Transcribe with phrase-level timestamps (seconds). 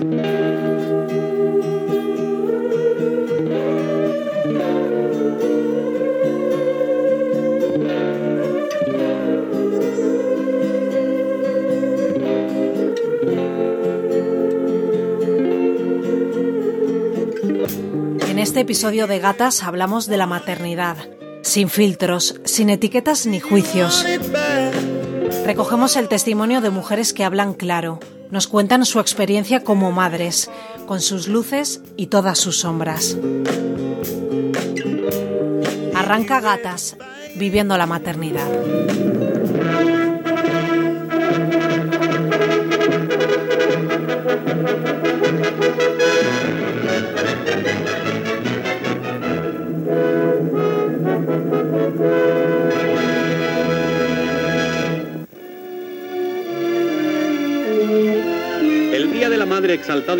[0.00, 0.06] En
[18.38, 20.96] este episodio de Gatas hablamos de la maternidad,
[21.42, 24.06] sin filtros, sin etiquetas ni juicios.
[25.44, 27.98] Recogemos el testimonio de mujeres que hablan claro,
[28.30, 30.50] nos cuentan su experiencia como madres,
[30.86, 33.16] con sus luces y todas sus sombras.
[35.94, 36.96] Arranca Gatas,
[37.36, 38.48] viviendo la maternidad.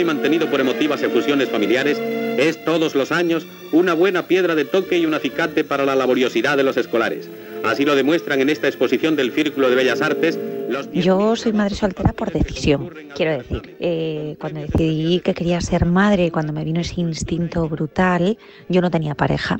[0.00, 4.98] Y mantenido por emotivas efusiones familiares, es todos los años una buena piedra de toque
[4.98, 7.28] y un acicate para la laboriosidad de los escolares.
[7.64, 11.74] Así lo demuestran en esta exposición del Círculo de Bellas Artes los Yo soy madre
[11.74, 13.76] soltera por decisión, quiero decir.
[13.80, 18.38] Eh, cuando decidí que quería ser madre, cuando me vino ese instinto brutal,
[18.68, 19.58] yo no tenía pareja.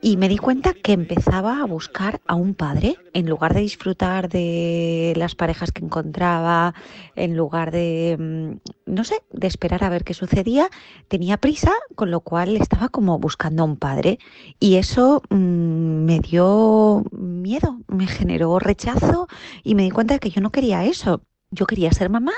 [0.00, 4.28] Y me di cuenta que empezaba a buscar a un padre, en lugar de disfrutar
[4.28, 6.72] de las parejas que encontraba,
[7.16, 10.68] en lugar de, mm, no sé, de esperar a ver qué sucedía,
[11.08, 14.20] tenía prisa, con lo cual estaba como buscando a un padre.
[14.60, 19.26] Y eso mm, me dio miedo, me generó rechazo
[19.64, 21.22] y me di cuenta de que yo no quería eso.
[21.52, 22.32] Yo quería ser mamá,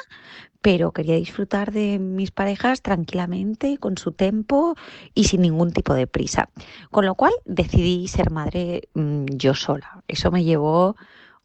[0.62, 4.76] pero quería disfrutar de mis parejas tranquilamente, con su tiempo
[5.14, 6.48] y sin ningún tipo de prisa.
[6.90, 10.02] Con lo cual decidí ser madre mm, yo sola.
[10.08, 10.96] Eso me llevó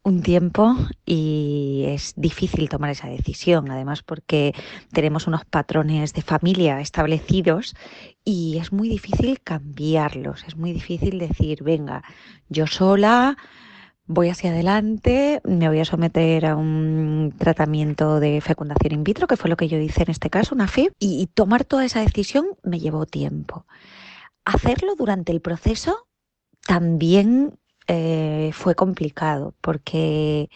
[0.04, 4.54] un tiempo y es difícil tomar esa decisión, además porque
[4.92, 7.74] tenemos unos patrones de familia establecidos
[8.24, 12.04] y es muy difícil cambiarlos, es muy difícil decir, venga,
[12.48, 13.36] yo sola
[14.08, 19.36] voy hacia adelante, me voy a someter a un tratamiento de fecundación in vitro, que
[19.36, 22.46] fue lo que yo hice en este caso, una FIB, y, tomar toda esa decisión
[22.62, 23.66] me llevó tiempo.
[24.44, 26.08] Hacerlo durante el proceso
[26.66, 30.48] también eh, fue complicado, porque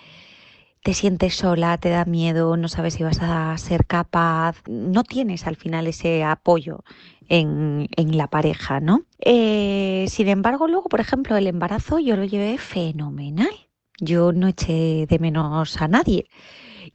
[0.82, 5.46] te sientes sola, te da miedo, no sabes si vas a ser capaz, no tienes
[5.46, 6.82] al final ese apoyo
[7.28, 9.04] en, la pareja, ¿no?
[9.20, 13.52] Eh, sin embargo, luego, por ejemplo, el embarazo yo lo llevé fenomenal.
[13.98, 16.26] Yo no eché de menos a nadie.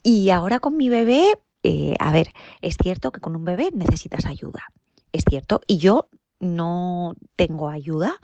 [0.04, 4.26] Y ahora con mi bebé, eh, a ver, es cierto que con un bebé necesitas
[4.26, 4.66] ayuda.
[5.14, 5.62] Es cierto.
[5.66, 6.10] Y yo
[6.40, 8.20] no tengo ayuda,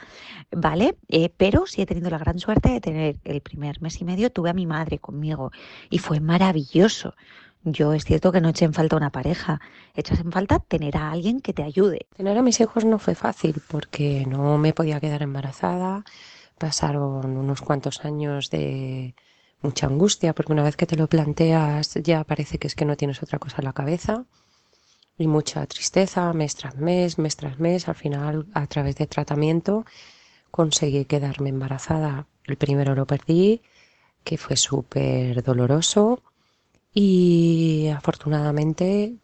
[0.52, 0.98] ¿vale?
[1.10, 4.32] Eh, pero sí he tenido la gran suerte de tener el primer mes y medio,
[4.32, 5.52] tuve a mi madre conmigo
[5.90, 7.16] y fue maravilloso.
[7.66, 9.62] Yo es cierto que no eché en falta una pareja,
[9.96, 12.08] echas en falta tener a alguien que te ayude.
[12.18, 16.04] Tener a mis hijos no fue fácil porque no me podía quedar embarazada,
[16.58, 19.16] pasaron unos cuantos años de
[19.62, 22.98] mucha angustia porque una vez que te lo planteas ya parece que es que no
[22.98, 24.26] tienes otra cosa en la cabeza
[25.18, 27.88] y mucha tristeza mes tras mes, mes tras mes.
[27.88, 29.86] Al final, a través de tratamiento,
[30.52, 32.28] conseguí quedarme embarazada.
[32.46, 33.62] El primero lo perdí,
[34.24, 36.22] que fue súper doloroso.
[36.96, 39.16] Y afortunadamente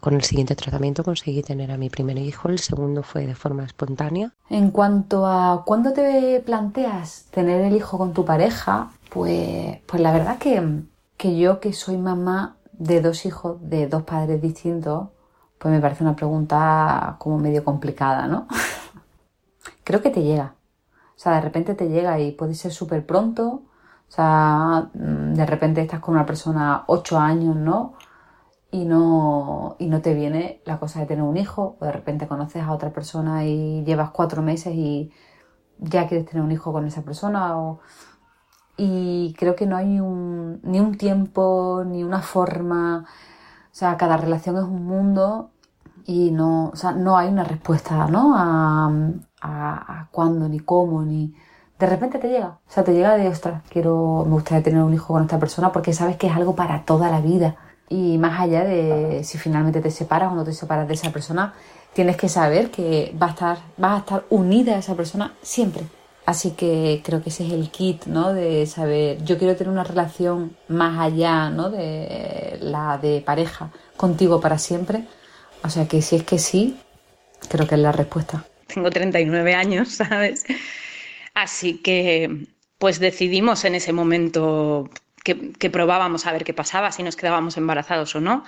[0.00, 3.64] con el siguiente tratamiento conseguí tener a mi primer hijo, el segundo fue de forma
[3.64, 4.34] espontánea.
[4.50, 10.12] En cuanto a cuándo te planteas tener el hijo con tu pareja, pues, pues la
[10.12, 10.80] verdad que,
[11.16, 15.10] que yo que soy mamá de dos hijos de dos padres distintos,
[15.62, 18.48] pues me parece una pregunta como medio complicada, ¿no?
[19.84, 20.56] Creo que te llega.
[21.16, 23.62] O sea, de repente te llega y puede ser súper pronto.
[24.08, 27.94] O sea, mm, de repente estás con una persona ocho años, ¿no?
[28.72, 31.76] Y no, y no te viene la cosa de tener un hijo.
[31.80, 35.12] O de repente conoces a otra persona y llevas cuatro meses y
[35.78, 37.54] ya quieres tener un hijo con esa persona.
[38.76, 43.06] Y creo que no hay ni un tiempo, ni una forma.
[43.72, 45.51] O sea, cada relación es un mundo
[46.06, 48.34] y no, o sea, no hay una respuesta, ¿no?
[48.36, 48.90] A,
[49.40, 51.34] a, cuándo, ni cómo, ni...
[51.78, 54.94] De repente te llega, o sea, te llega de, ostras, quiero, me gustaría tener un
[54.94, 57.56] hijo con esta persona porque sabes que es algo para toda la vida.
[57.88, 61.54] Y más allá de si finalmente te separas o no te separas de esa persona,
[61.92, 65.82] tienes que saber que va a estar, vas a estar unida a esa persona siempre.
[66.24, 68.32] Así que creo que ese es el kit, ¿no?
[68.32, 71.68] De saber, yo quiero tener una relación más allá, ¿no?
[71.68, 75.04] De la de pareja contigo para siempre
[75.62, 76.76] o sea que si es que sí,
[77.48, 78.44] creo que es la respuesta.
[78.66, 80.44] Tengo 39 años, ¿sabes?
[81.34, 82.46] Así que
[82.78, 84.90] pues decidimos en ese momento
[85.22, 88.44] que, probábamos a ver qué pasaba, si nos quedábamos embarazados o no.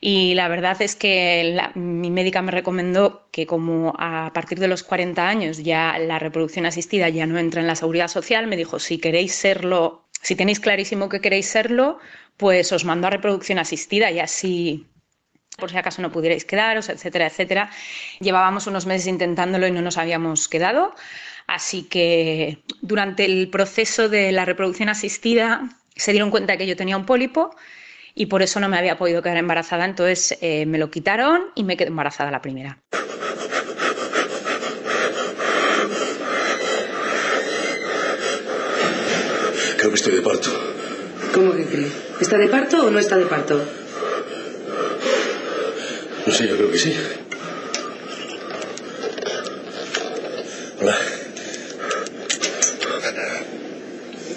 [0.00, 4.82] Y la verdad es que mi médica me recomendó que como a partir de los
[4.82, 8.78] 40 años ya la reproducción asistida ya no entra en la seguridad social, me dijo,
[8.78, 11.98] si queréis serlo, si tenéis clarísimo que queréis serlo,
[12.36, 14.86] pues os mando a reproducción asistida y así
[15.58, 17.70] por si acaso no pudierais quedaros, etcétera, etcétera.
[18.20, 20.94] Llevábamos unos meses intentándolo y no nos habíamos quedado.
[21.46, 26.96] Así que durante el proceso de la reproducción asistida se dieron cuenta que yo tenía
[26.96, 27.54] un pólipo
[28.14, 29.84] y por eso no me había podido quedar embarazada.
[29.84, 32.78] Entonces eh, me lo quitaron y me quedé embarazada la primera.
[39.76, 40.50] Creo que estoy de parto.
[41.34, 41.90] ¿Cómo que cree?
[42.20, 43.89] ¿Está de parto o no está de parto?
[46.30, 46.94] No sé, yo creo que sí.
[50.80, 50.96] Hola.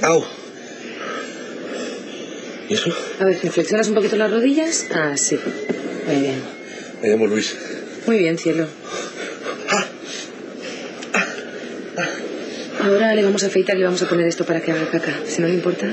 [0.01, 0.23] ¡Au!
[2.67, 2.89] ¿Y eso?
[3.19, 4.87] A ver, flexionas un poquito las rodillas?
[4.91, 5.39] Ah, sí.
[6.07, 6.41] Muy bien.
[7.03, 7.55] Me llamo Luis.
[8.07, 8.65] Muy bien, cielo.
[12.81, 15.19] Ahora le vamos a afeitar y le vamos a poner esto para que haga caca.
[15.27, 15.85] Si no le importa.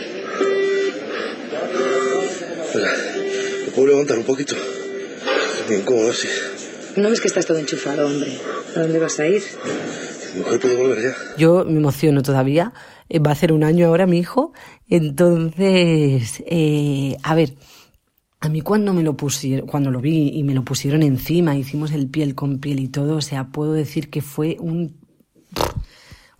[2.64, 2.96] Espera,
[3.66, 4.56] ¿me puedo levantar un poquito?
[6.96, 8.32] No ves que estás todo enchufado, hombre.
[8.76, 9.42] ¿A dónde vas a ir?
[10.34, 11.16] Mi mujer puede volver ya.
[11.36, 12.72] Yo me emociono todavía.
[13.08, 14.52] Eh, va a hacer un año ahora mi hijo.
[14.88, 17.54] Entonces, eh, a ver,
[18.40, 21.92] a mí cuando me lo pusieron, cuando lo vi y me lo pusieron encima, hicimos
[21.92, 24.99] el piel con piel y todo, o sea, puedo decir que fue un,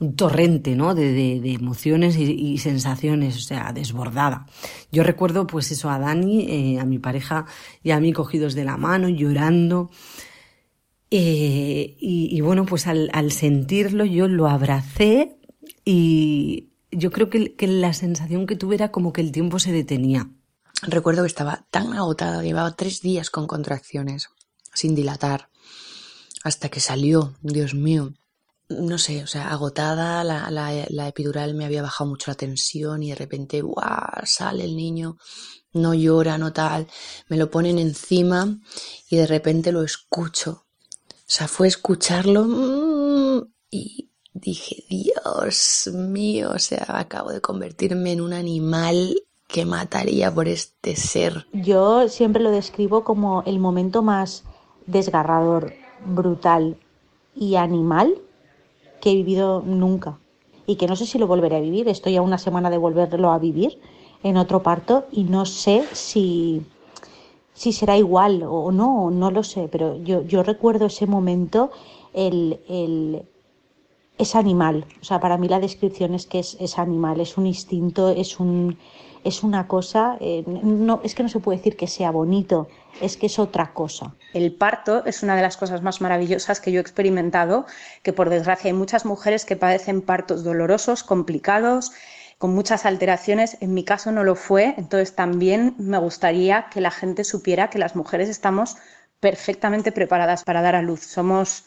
[0.01, 0.95] un torrente, ¿no?
[0.95, 4.47] De, de, de emociones y, sensaciones, o sea, desbordada.
[4.91, 7.45] Yo recuerdo, pues eso, a Dani, eh, a mi pareja
[7.83, 9.91] y a mí cogidos de la mano, llorando.
[11.11, 15.37] Eh, y, y, bueno, pues al, al sentirlo yo lo abracé
[15.85, 19.71] y yo creo que, que, la sensación que tuve era como que el tiempo se
[19.71, 20.31] detenía.
[20.83, 24.31] Recuerdo que estaba tan agotada, llevaba tres días con contracciones,
[24.73, 25.51] sin dilatar,
[26.43, 28.15] hasta que salió, Dios mío.
[28.71, 33.03] No sé, o sea, agotada, la, la, la epidural me había bajado mucho la tensión
[33.03, 34.25] y de repente, ¡guau!
[34.25, 35.17] sale el niño,
[35.73, 36.87] no llora, no tal,
[37.29, 38.59] me lo ponen encima
[39.09, 40.67] y de repente lo escucho.
[41.09, 48.21] O sea, fue escucharlo mmm, y dije, Dios mío, o sea, acabo de convertirme en
[48.21, 51.47] un animal que mataría por este ser.
[51.53, 54.45] Yo siempre lo describo como el momento más
[54.87, 55.75] desgarrador,
[56.05, 56.79] brutal
[57.35, 58.21] y animal
[59.01, 60.19] que he vivido nunca.
[60.67, 61.89] Y que no sé si lo volveré a vivir.
[61.89, 63.79] Estoy a una semana de volverlo a vivir
[64.23, 66.63] en otro parto y no sé si,
[67.55, 69.69] si será igual o no, no lo sé.
[69.71, 71.71] Pero yo, yo recuerdo ese momento,
[72.13, 73.23] el, el,
[74.19, 74.85] es animal.
[75.01, 78.39] O sea, para mí la descripción es que es, es animal, es un instinto, es
[78.39, 78.77] un
[79.25, 82.69] es una cosa, eh, no, es que no se puede decir que sea bonito,
[83.01, 84.15] es que es otra cosa.
[84.33, 87.67] El parto es una de las cosas más maravillosas que yo he experimentado,
[88.03, 91.93] que por desgracia hay muchas mujeres que padecen partos dolorosos, complicados,
[92.39, 93.59] con muchas alteraciones.
[93.61, 97.79] En mi caso no lo fue, entonces también me gustaría que la gente supiera que
[97.79, 98.77] las mujeres estamos
[99.21, 101.01] perfectamente preparadas para dar a luz.
[101.03, 101.65] Somos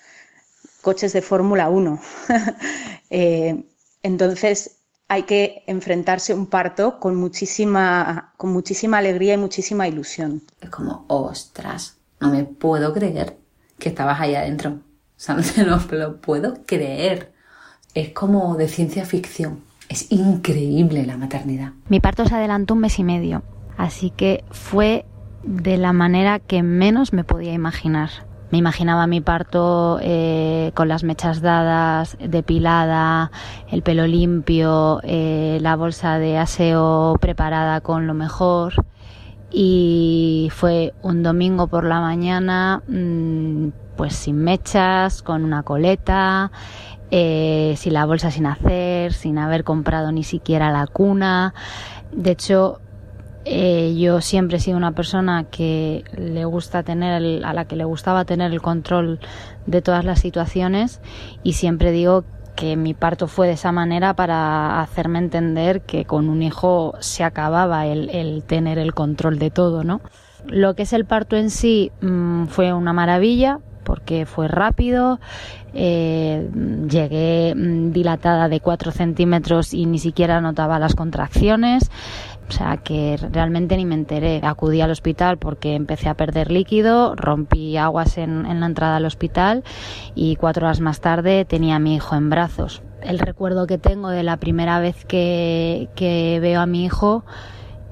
[0.81, 2.01] coches de Fórmula 1.
[3.09, 3.63] eh,
[4.01, 10.41] entonces, hay que enfrentarse a un parto con muchísima, con muchísima alegría y muchísima ilusión.
[10.61, 13.37] Es como, ostras, no me puedo creer
[13.77, 14.71] que estabas ahí adentro.
[14.71, 14.79] O
[15.17, 15.35] sea,
[15.67, 17.33] no te lo puedo creer.
[17.93, 19.61] Es como de ciencia ficción.
[19.89, 21.73] Es increíble la maternidad.
[21.89, 23.43] Mi parto se adelantó un mes y medio,
[23.77, 25.05] así que fue
[25.43, 28.09] de la manera que menos me podía imaginar.
[28.53, 33.31] Me imaginaba mi parto eh, con las mechas dadas, depilada,
[33.71, 38.85] el pelo limpio, eh, la bolsa de aseo preparada con lo mejor.
[39.49, 46.51] Y fue un domingo por la mañana, mmm, pues sin mechas, con una coleta,
[47.09, 51.55] eh, sin la bolsa sin hacer, sin haber comprado ni siquiera la cuna.
[52.11, 52.81] De hecho,
[53.45, 57.75] eh, yo siempre he sido una persona que le gusta tener el, a la que
[57.75, 59.19] le gustaba tener el control
[59.65, 61.01] de todas las situaciones
[61.43, 62.23] y siempre digo
[62.55, 67.23] que mi parto fue de esa manera para hacerme entender que con un hijo se
[67.23, 70.01] acababa el, el tener el control de todo, ¿no?
[70.45, 75.19] Lo que es el parto en sí mmm, fue una maravilla porque fue rápido,
[75.73, 76.49] eh,
[76.89, 81.91] llegué dilatada de 4 centímetros y ni siquiera notaba las contracciones.
[82.53, 84.39] O sea que realmente ni me enteré.
[84.43, 89.05] Acudí al hospital porque empecé a perder líquido, rompí aguas en, en la entrada al
[89.07, 89.63] hospital
[90.13, 92.83] y cuatro horas más tarde tenía a mi hijo en brazos.
[93.01, 97.25] El recuerdo que tengo de la primera vez que, que veo a mi hijo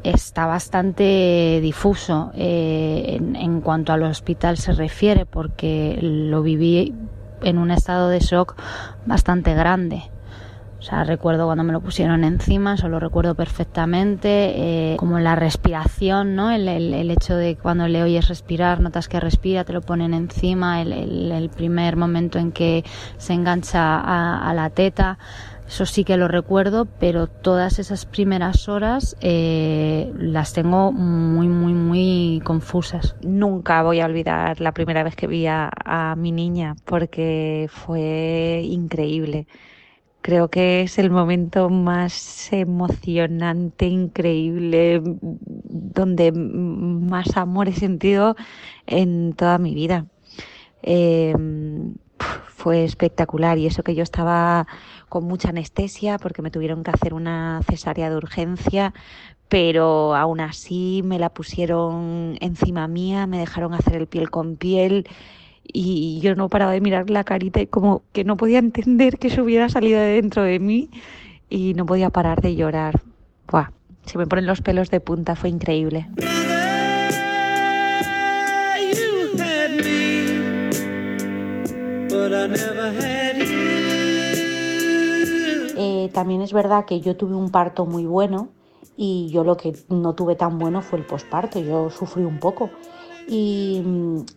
[0.04, 6.94] está bastante difuso eh, en, en, cuanto al hospital se refiere, porque lo viví
[7.42, 8.56] en un estado de shock
[9.08, 10.11] bastante grande.
[10.82, 15.36] O sea, recuerdo cuando me lo pusieron encima, eso lo recuerdo perfectamente, eh, como la
[15.36, 16.50] respiración, ¿no?
[16.50, 20.16] El, el, el, hecho de cuando le oyes respirar, notas que respira, te lo ponen
[20.16, 22.84] encima, el, el primer momento en que
[23.20, 25.20] se engancha a, a, la teta,
[25.68, 31.74] eso sí que lo recuerdo, pero todas esas primeras horas eh, las tengo muy, muy,
[31.74, 33.16] muy confusas.
[33.22, 38.64] Nunca voy a olvidar la primera vez que vi a, a mi niña, porque fue
[38.66, 39.46] increíble
[40.22, 48.36] creo que es el momento más emocionante, increíble, donde más amor he sentido
[48.88, 50.06] en toda mi vida.
[50.84, 51.36] Eh,
[52.62, 54.68] fue espectacular y eso que yo estaba
[55.10, 58.94] con mucha anestesia porque me tuvieron que hacer una cesárea de urgencia,
[59.50, 65.08] pero aún así me la pusieron encima mía, me dejaron hacer el piel con piel
[65.64, 69.28] y yo no paraba de mirar la carita y como que no podía entender que
[69.28, 70.90] eso hubiera salido de dentro de mí
[71.50, 73.02] y no podía parar de llorar.
[73.50, 73.72] Buah,
[74.06, 76.08] se me ponen los pelos de punta, fue increíble.
[85.78, 88.50] Eh, también es verdad que yo tuve un parto muy bueno
[88.98, 92.70] y yo lo que no tuve tan bueno fue el posparto, yo sufrí un poco.
[93.34, 93.82] Y,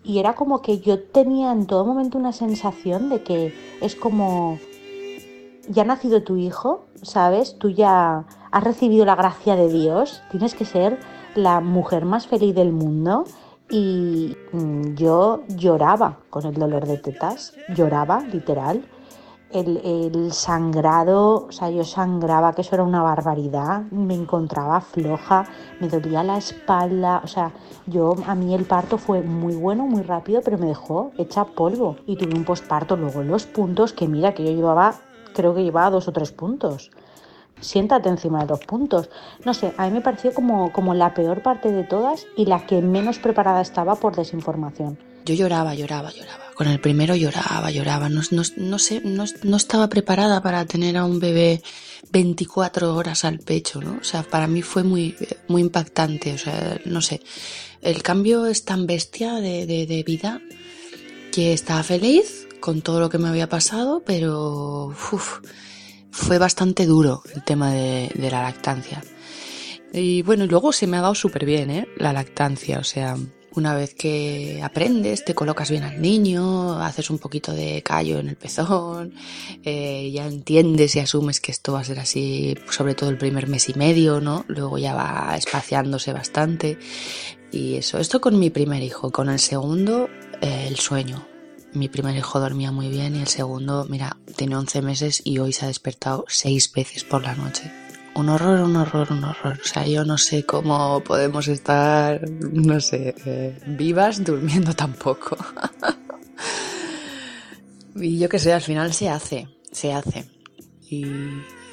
[0.06, 4.60] era como que yo tenía en todo momento una sensación de que es como,
[5.68, 7.58] ya ha nacido tu hijo, ¿sabes?
[7.58, 11.00] Tú ya has recibido la gracia de Dios, tienes que ser
[11.34, 13.24] la mujer más feliz del mundo.
[13.68, 14.36] Y
[14.94, 18.84] yo lloraba con el dolor de tetas, lloraba literal
[19.54, 25.46] el, sangrado, o sea, yo sangraba, que eso era una barbaridad, me encontraba floja,
[25.80, 27.52] me dolía la espalda, o sea,
[27.86, 31.96] yo, a mí el parto fue muy bueno, muy rápido, pero me dejó hecha polvo
[32.06, 34.96] y tuve un posparto luego los puntos, que mira, que yo llevaba,
[35.34, 36.90] creo que llevaba dos o tres puntos.
[37.60, 39.08] Siéntate encima de los puntos.
[39.44, 42.66] No sé, a mí me pareció como, como la peor parte de todas y la
[42.66, 44.98] que menos preparada estaba por desinformación.
[45.24, 46.52] Yo lloraba, lloraba, lloraba.
[46.54, 48.08] Con el primero lloraba, lloraba.
[48.08, 51.62] No, sé, no, estaba preparada para tener a un bebé
[52.10, 53.98] 24 horas al pecho, ¿no?
[54.00, 55.16] O sea, para mí fue muy,
[55.48, 56.34] muy impactante.
[56.34, 57.22] O sea, no sé.
[57.80, 60.40] El cambio es tan bestia de, de, de vida
[61.32, 64.94] que estaba feliz con todo lo que me había pasado, pero
[66.10, 69.02] fue bastante duro el tema de, de la lactancia.
[69.92, 71.88] Y bueno, luego se me ha dado súper bien, ¿eh?
[71.96, 73.16] La lactancia, o sea,
[73.56, 78.28] una vez que aprendes, te colocas bien al niño, haces un poquito de callo en
[78.28, 79.14] el pezón,
[79.64, 83.48] eh, ya entiendes y asumes que esto va a ser así, sobre todo el primer
[83.48, 84.44] mes y medio, ¿no?
[84.48, 86.78] Luego ya va espaciándose bastante.
[87.52, 89.12] Y eso, esto con mi primer hijo.
[89.12, 90.08] Con el segundo,
[90.40, 91.26] eh, el sueño.
[91.72, 95.52] Mi primer hijo dormía muy bien y el segundo, mira, tiene 11 meses y hoy
[95.52, 97.83] se ha despertado seis veces por la noche
[98.14, 99.58] un horror, un horror, un horror.
[99.62, 105.36] O sea, yo no sé cómo podemos estar, no sé, eh, vivas durmiendo tampoco.
[107.96, 110.26] y yo que sé, al final se hace, se hace.
[110.88, 111.06] Y,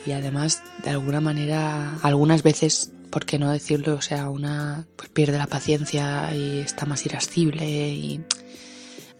[0.05, 3.95] y, además, de alguna manera, algunas veces, ¿por qué no decirlo?
[3.95, 8.23] O sea, una pues pierde la paciencia y está más irascible y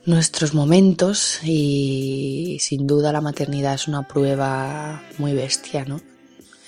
[0.05, 6.01] nuestros momentos y sin duda la maternidad es una prueba muy bestia, ¿no?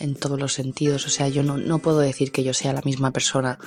[0.03, 1.05] En todos los sentidos.
[1.05, 3.57] O sea, yo no, no puedo decir que yo sea la misma persona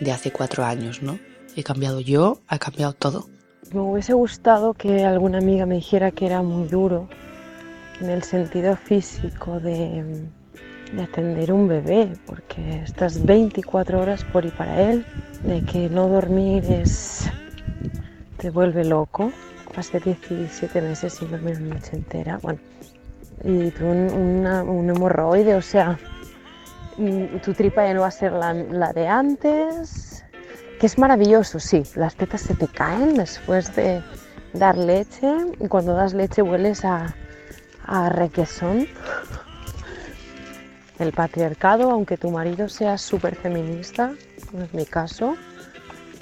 [0.00, 1.18] de hace cuatro años, ¿no?
[1.56, 3.28] He cambiado yo, ha cambiado todo.
[3.72, 7.08] Me hubiese gustado que alguna amiga me dijera que era muy duro
[8.00, 10.24] en el sentido físico de,
[10.92, 15.04] de atender un bebé, porque estás 24 horas por y para él,
[15.42, 17.30] de que no dormir es
[18.38, 19.32] te vuelve loco.
[19.74, 22.38] Pasé 17 meses sin dormir una noche entera.
[22.38, 22.58] Bueno,
[23.44, 25.98] y tuve un, hemorroide, o sea,
[27.42, 30.24] tu tripa ya no va a ser la, la, de antes,
[30.80, 34.02] que es maravilloso, sí, las tetas se te caen después de
[34.52, 37.14] dar leche y cuando das leche hueles a,
[37.84, 38.86] a requesón.
[40.98, 44.12] El patriarcado, aunque tu marido sea súper feminista,
[44.52, 45.36] no es mi caso,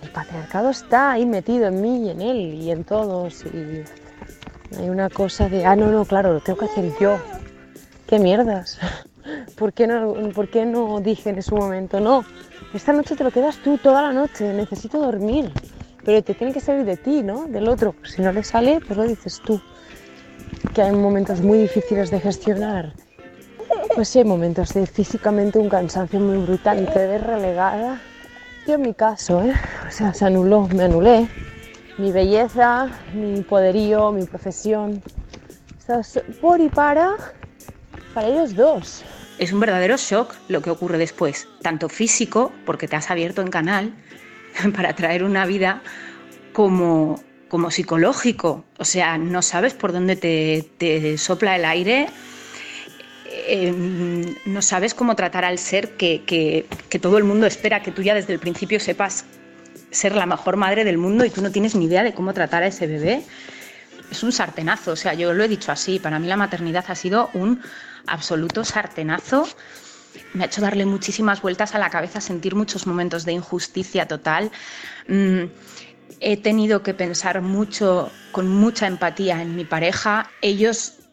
[0.03, 3.85] el patriarcado está ahí metido en mí y en él y en todos y
[4.79, 7.19] hay una cosa de, ah, no, no, claro, lo tengo que hacer yo.
[8.07, 8.79] ¿Qué mierdas?
[9.59, 12.25] ¿Por qué no, por qué no dije en ese momento, no,
[12.75, 15.51] esta noche te lo quedas tú toda la noche, necesito dormir?
[16.05, 17.47] Pero te tiene que salir de ti, ¿no?
[17.47, 17.97] Del otro.
[18.05, 19.61] Si no le sale, pues lo dices tú.
[20.73, 22.93] Que hay momentos muy difíciles de gestionar
[23.95, 28.01] Pues sí, hay momentos de físicamente un cansancio muy brutal y te ves relegada.
[28.67, 29.53] Yo en mi caso, ¿eh?
[29.89, 31.29] O sea, se anuló, me anulé.
[31.99, 35.03] Mi belleza, mi poderío, mi profesión.
[35.79, 37.17] Estás por y para,
[38.15, 39.05] para ellos dos.
[39.39, 43.49] Es un verdadero shock lo que ocurre después, tanto físico, porque te has abierto en
[43.49, 43.95] canal
[44.77, 45.83] para traer una vida,
[46.53, 48.65] como, como psicológico.
[48.79, 52.09] O sea, no sabes por dónde te, sopla el aire
[53.49, 58.03] Em, no sabes cómo tratar al ser que, que, todo el mundo espera que tú
[58.03, 59.25] ya desde el principio sepas
[59.97, 62.63] ser la mejor madre del mundo y tú no tienes ni idea de cómo tratar
[62.63, 63.25] a ese bebé.
[64.11, 66.95] Es un sartenazo, o sea, yo lo he dicho así, para mí la maternidad ha
[66.95, 67.61] sido un
[68.07, 69.49] absoluto sartenazo.
[70.33, 74.51] Me ha hecho darle muchísimas vueltas a la cabeza, sentir muchos momentos de injusticia total.
[75.09, 75.45] Mm,
[76.21, 80.31] he tenido que pensar mucho, con mucha empatía en mi pareja.
[80.41, 81.06] Ellos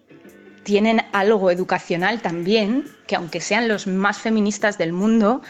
[0.64, 5.42] tienen algo educacional también, que aunque sean los más feministas del mundo,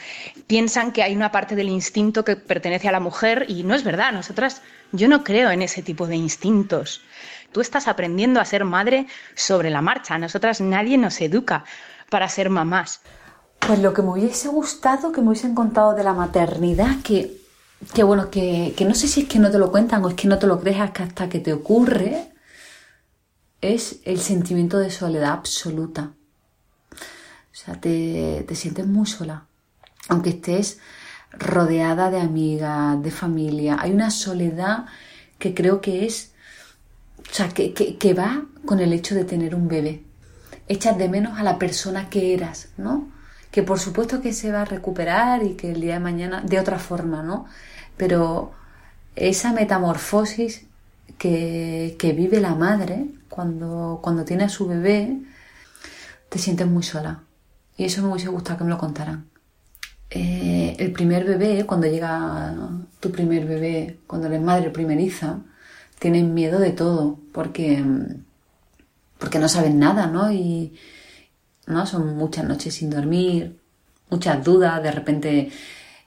[0.48, 3.84] piensan que hay una parte del instinto que pertenece a la mujer y no es
[3.84, 4.12] verdad.
[4.12, 7.02] Nosotras, yo no creo en ese tipo de instintos.
[7.52, 10.18] Tú estás aprendiendo a ser madre sobre la marcha.
[10.18, 11.64] Nosotras nadie nos educa
[12.10, 13.02] para ser mamás.
[13.60, 17.38] Pues lo que me hubiese gustado que me hubiesen contado de la maternidad, que,
[17.94, 20.16] que bueno, que, que no sé si es que no te lo cuentan o es
[20.16, 22.33] que no te lo crees hasta que te ocurre,
[23.64, 26.12] es el sentimiento de soledad absoluta.
[26.92, 29.46] O sea, te, sientes muy sola.
[30.10, 30.80] Aunque estés
[31.32, 33.78] rodeada de amigas, de familia.
[33.80, 34.86] Hay una soledad
[35.40, 36.34] que creo que es,
[37.20, 40.04] o sea, que, que, va con el hecho de tener un bebé.
[40.68, 43.08] Echas de menos a la persona que eras, ¿no?
[43.50, 46.60] Que por supuesto que se va a recuperar y que el día de mañana, de
[46.60, 47.46] otra forma, ¿no?
[47.98, 48.52] Pero
[49.16, 50.66] esa metamorfosis
[51.18, 55.22] que, vive la madre cuando, cuando tiene a su bebé,
[56.30, 57.24] te sientes muy sola.
[57.78, 59.30] Y eso me hubiese gustado que me lo contaran.
[60.10, 62.56] Eh, el primer bebé, cuando llega
[63.00, 65.40] tu primer bebé, cuando eres madre primeriza,
[66.00, 67.84] tienes miedo de todo, porque,
[69.18, 70.32] porque no sabes nada, ¿no?
[70.32, 70.74] Y
[71.66, 71.86] ¿no?
[71.86, 73.60] son muchas noches sin dormir,
[74.10, 75.52] muchas dudas, de repente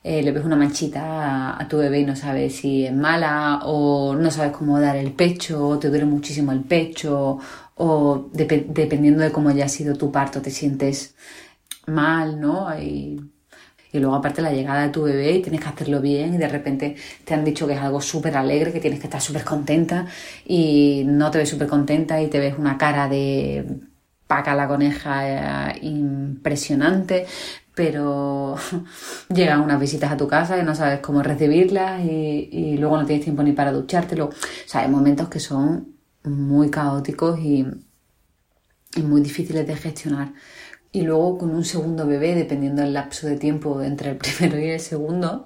[0.03, 4.15] eh, le ves una manchita a, tu bebé y no sabes si es mala o
[4.15, 7.39] no sabes cómo dar el pecho o te duele muchísimo el pecho
[7.75, 11.15] o dependiendo de cómo haya sido tu parto te sientes
[11.87, 12.77] mal, ¿no?
[12.79, 13.19] Y,
[13.91, 16.47] y luego aparte la llegada de tu bebé y tienes que hacerlo bien y de
[16.47, 20.05] repente te han dicho que es algo súper alegre, que tienes que estar súper contenta
[20.45, 23.65] y no te ves súper contenta y te ves una cara de
[24.27, 27.25] paca la coneja eh, impresionante,
[27.77, 28.55] pero
[29.29, 33.23] llegan unas visitas a tu casa y no sabes cómo recibirlas y, luego no tienes
[33.23, 34.25] tiempo ni para duchártelo.
[34.29, 34.33] O
[34.65, 37.67] sea, hay momentos que son muy caóticos y,
[39.03, 40.33] muy difíciles de gestionar.
[40.91, 44.71] Y luego con un segundo bebé, dependiendo del lapso de tiempo entre el primero y
[44.71, 45.43] el segundo,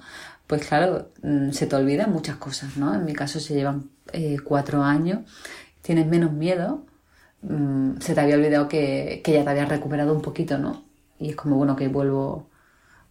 [0.47, 2.95] pues claro, mm, se te olvidan muchas cosas, ¿no?
[2.95, 5.19] En mi caso se llevan eh, cuatro años,
[5.81, 6.85] tienes menos miedo,
[7.41, 10.90] mm, se te había olvidado que, que ya te habías recuperado un poquito, ¿no?
[11.21, 12.47] Y es como bueno que vuelvo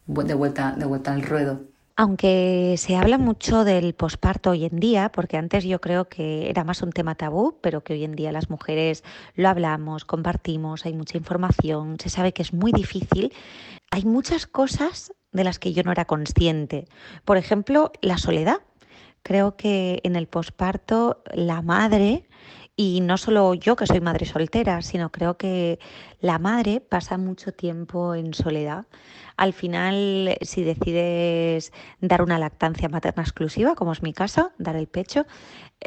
[0.07, 1.61] de vuelta, de vuelta al ruedo.
[1.96, 6.64] Aunque se habla mucho del posparto hoy en día, porque antes yo creo que era
[6.64, 10.94] más un tema tabú, pero que hoy en día las mujeres lo hablamos, compartimos, hay
[10.94, 13.33] mucha información, se sabe que es muy difícil,
[13.90, 16.87] hay muchas cosas de las que yo no era consciente.
[17.25, 18.59] Por ejemplo, la soledad.
[19.23, 22.27] Creo que en el posparto la madre
[22.80, 25.78] y no solo yo, que soy madre soltera, sino creo que
[26.22, 28.86] la madre pasa mucho tiempo en soledad.
[29.36, 34.86] Al final, si decides dar una lactancia materna exclusiva, como es mi caso, dar el
[34.86, 35.26] pecho,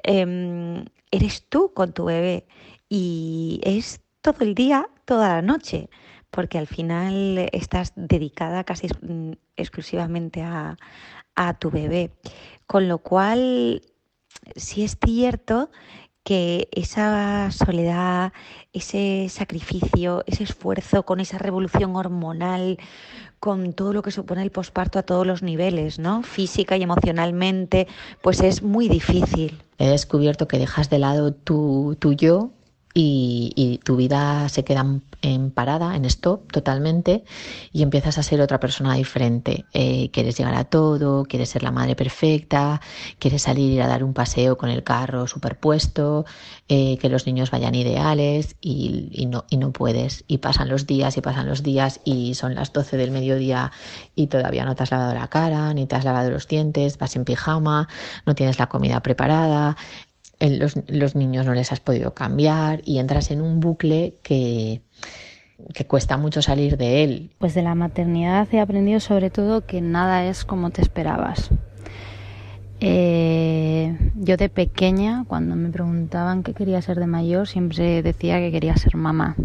[0.03, 2.45] em, eres tú con tu bebé
[2.89, 5.89] y es todo el día, toda la noche,
[6.29, 8.87] porque al final estás dedicada casi
[9.55, 10.77] exclusivamente a,
[11.33, 12.11] a tu bebé.
[12.67, 13.81] Con lo cual,
[14.55, 15.71] si es cierto
[16.23, 18.31] que esa soledad,
[18.71, 22.77] ese sacrificio, ese esfuerzo con esa revolución hormonal,
[23.39, 26.23] con todo lo que supone el posparto a todos los niveles, ¿no?
[26.23, 27.87] Física y emocionalmente,
[28.21, 29.61] pues es muy difícil.
[29.77, 32.51] He descubierto que dejas de lado tu, tu yo
[32.93, 34.85] y, tu vida se queda
[35.21, 37.23] en parada, en stop totalmente
[37.71, 39.65] y empiezas a ser otra persona diferente.
[39.73, 42.81] Eh, quieres llegar a todo, quieres ser la madre perfecta,
[43.19, 46.25] quieres salir a dar un paseo con el carro superpuesto,
[46.67, 50.23] eh, que los niños vayan ideales y, no, y no puedes.
[50.27, 53.71] Y pasan los días y pasan los días y son las 12 del mediodía
[54.15, 57.15] y todavía no te has lavado la cara, ni te has lavado los dientes, vas
[57.15, 57.87] en pijama,
[58.25, 59.77] no tienes la comida preparada,
[60.49, 64.81] los, niños no les has podido cambiar y entras en un bucle que,
[65.73, 67.31] que cuesta mucho salir de él.
[67.39, 71.49] Pues de la maternidad he aprendido sobre todo que nada es como te esperabas.
[72.85, 78.51] Eh, yo de pequeña, cuando me preguntaban qué quería ser de mayor, siempre decía que
[78.51, 79.37] quería ser mamá.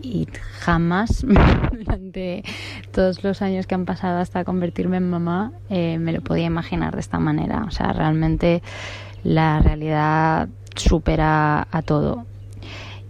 [0.00, 0.28] Y
[0.60, 1.26] jamás,
[1.72, 2.44] durante
[2.92, 6.94] todos los años que han pasado hasta convertirme en mamá, eh, me lo podía imaginar
[6.94, 7.64] de esta manera.
[7.66, 8.62] O sea, realmente
[9.24, 12.26] la realidad supera a todo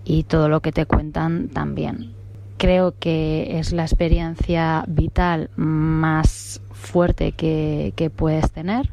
[0.05, 2.12] y todo lo que te cuentan también.
[2.57, 8.90] Creo que es la experiencia vital más fuerte que, puedes tener,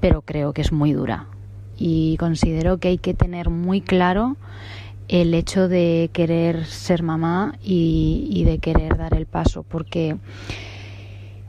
[0.00, 1.26] pero creo que es muy dura.
[1.76, 4.36] Y considero que hay que tener muy claro
[5.08, 10.16] el hecho de querer ser mamá y de querer dar el paso, porque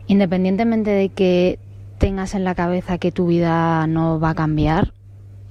[0.07, 1.59] independientemente de que
[2.03, 4.91] tengas en la cabeza que tu vida no va a cambiar,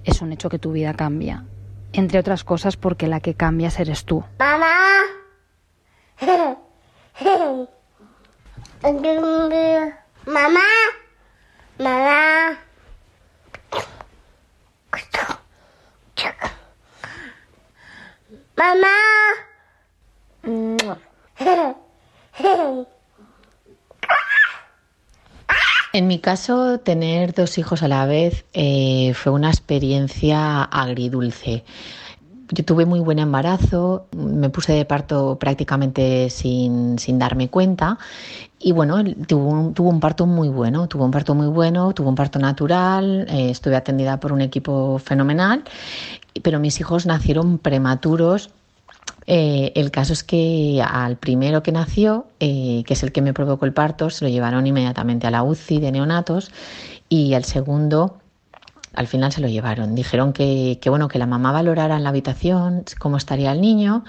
[0.05, 1.47] es un hecho que tu vida cambia.
[1.95, 4.23] Entre otras cosas porque la que cambias eres tú.
[4.39, 4.77] Mamá.
[10.27, 10.61] Mamá.
[11.79, 12.59] Mamá.
[18.59, 18.93] Mamá.
[25.95, 31.65] En mi caso, tener dos hijos a la vez eh, fue una experiencia agridulce.
[32.49, 37.99] Yo tuve muy buen embarazo, me puse de parto prácticamente sin, darme cuenta
[38.59, 42.09] y bueno, tuvo un, tuvo un, parto muy bueno, tuvo un parto muy bueno, tuvo
[42.09, 45.63] un parto natural, eh, estuve atendida por un equipo fenomenal,
[46.43, 48.51] pero mis hijos nacieron prematuros
[49.27, 53.33] eh, el caso es que al primero que nació, eh, que es el que me
[53.33, 56.51] provocó el parto, se lo llevaron inmediatamente a la UCI de neonatos
[57.09, 58.19] y al segundo
[58.95, 59.95] al final se lo llevaron.
[59.95, 64.05] Dijeron que, bueno, que la mamá valorara en la habitación cómo estaría el niño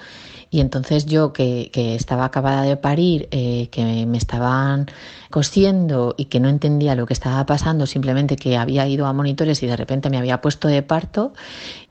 [0.54, 4.86] y entonces yo que, estaba acabada de parir, eh, que me estaban
[5.28, 9.64] cosiendo y que no entendía lo que estaba pasando, simplemente que había ido a monitores
[9.64, 11.32] y de repente me había puesto de parto,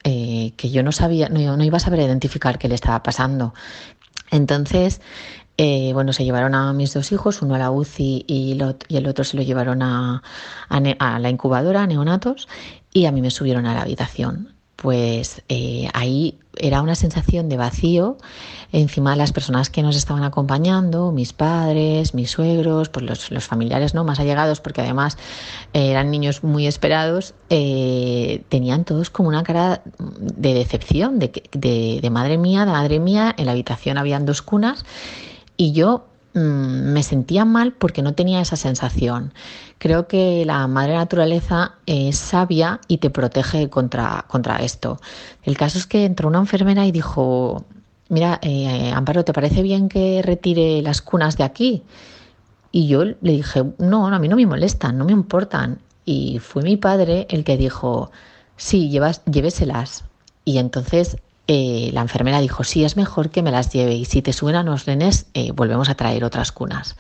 [0.06, 3.54] eh, que yo no sabía, no, no iba a saber identificar qué le estaba pasando.
[4.32, 5.02] Entonces,
[5.58, 8.58] eh, bueno, se llevaron a mis dos hijos, uno a la UCI y,
[8.96, 10.24] el otro se lo llevaron a,
[10.70, 12.48] a, la incubadora, a neonatos,
[12.94, 14.53] y a mí me subieron a la habitación.
[14.84, 18.18] Pues eh, ahí era una sensación de vacío.
[18.74, 24.04] Encima las personas que nos estaban acompañando, mis padres, mis suegros, pues los, familiares no
[24.04, 25.18] más allegados, porque además
[25.72, 29.84] eh, eran niños muy esperados, tenían todos como una cara
[30.20, 34.42] de decepción, de, de, de madre mía, de madre mía, en la habitación habían dos
[34.42, 34.84] cunas
[35.56, 39.34] y yo mm, me sentía mal porque no tenía esa sensación.
[39.78, 45.00] Creo que la madre naturaleza es sabia y te protege contra, contra esto.
[45.44, 47.66] El caso es que entró una enfermera y dijo,
[48.10, 51.84] mira, eh, Amparo, ¿te parece bien que retire las cunas de aquí?
[52.72, 55.80] Y yo le dije, no, a mí no me molestan, no me importan.
[56.06, 58.12] Y fue mi padre el que dijo,
[58.58, 60.06] sí, llevas, lléveselas.
[60.46, 61.18] Y entonces
[61.48, 64.56] eh, la enfermera dijo, sí, es mejor que me las lleve y si te suben
[64.56, 66.96] a los nenes, eh, volvemos a traer otras cunas.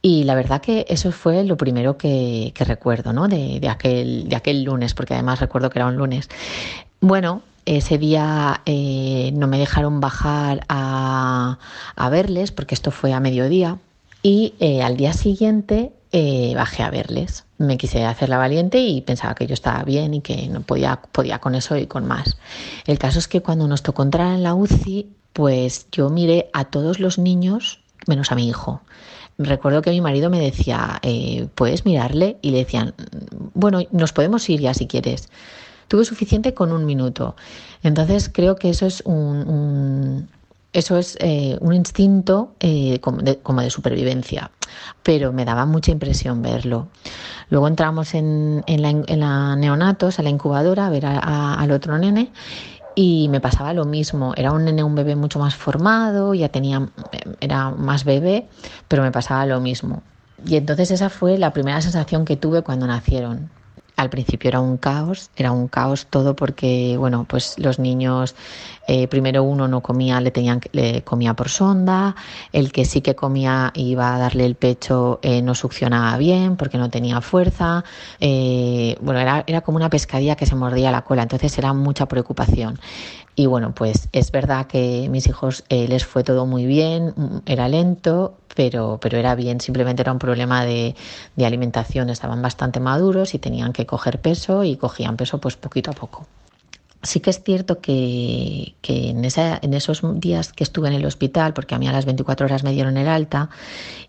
[0.00, 3.28] Y la verdad que eso fue lo primero que, recuerdo ¿no?
[3.28, 6.28] de, aquel, de aquel lunes, porque además recuerdo que era un lunes.
[7.00, 11.58] Bueno, ese día eh, no me dejaron bajar a,
[11.94, 13.78] a, verles, porque esto fue a mediodía,
[14.24, 15.92] y al día siguiente
[16.54, 20.20] bajé a verles me quise hacer la valiente y pensaba que yo estaba bien y
[20.20, 22.36] que no podía, podía con eso y con más.
[22.86, 26.64] El caso es que cuando nos tocó entrar en la UCI, pues yo miré a
[26.66, 28.82] todos los niños menos a mi hijo.
[29.38, 32.36] Recuerdo que mi marido me decía, eh, ¿puedes mirarle?
[32.42, 32.94] Y le decían,
[33.54, 35.28] bueno, nos podemos ir ya si quieres.
[35.88, 37.36] Tuve suficiente con un minuto.
[37.82, 40.28] Entonces creo que eso es un
[40.72, 44.50] eso es eh, un instinto eh, como, de, supervivencia,
[45.02, 46.88] pero me daba mucha impresión verlo.
[47.50, 52.30] Luego entramos en, la, neonatos, a la incubadora, a ver al otro nene
[52.94, 54.32] y me pasaba lo mismo.
[54.36, 56.88] Era un nene, un bebé mucho más formado, ya tenía,
[57.40, 58.48] era más bebé,
[58.88, 60.02] pero me pasaba lo mismo.
[60.46, 63.50] Y entonces esa fue la primera sensación que tuve cuando nacieron.
[63.96, 68.34] Al principio era un caos, era un caos todo porque, bueno, pues los niños,
[68.88, 72.16] eh, primero uno no comía, le tenían, le comía por sonda,
[72.52, 76.78] el que sí que comía iba a darle el pecho eh, no succionaba bien porque
[76.78, 77.84] no tenía fuerza,
[78.18, 82.06] eh, bueno, era, era como una pescadilla que se mordía la cola, entonces era mucha
[82.06, 82.80] preocupación.
[83.34, 87.14] Y bueno, pues es verdad que mis hijos les fue todo muy bien,
[87.46, 90.94] era lento, pero, pero era bien, simplemente era un problema de,
[91.44, 95.94] alimentación, estaban bastante maduros y tenían que coger peso y cogían peso pues poquito a
[95.94, 96.26] poco.
[97.02, 101.04] Sí que es cierto que, que en, esa, en, esos días que estuve en el
[101.04, 103.50] hospital, porque a mí a las 24 horas me dieron el alta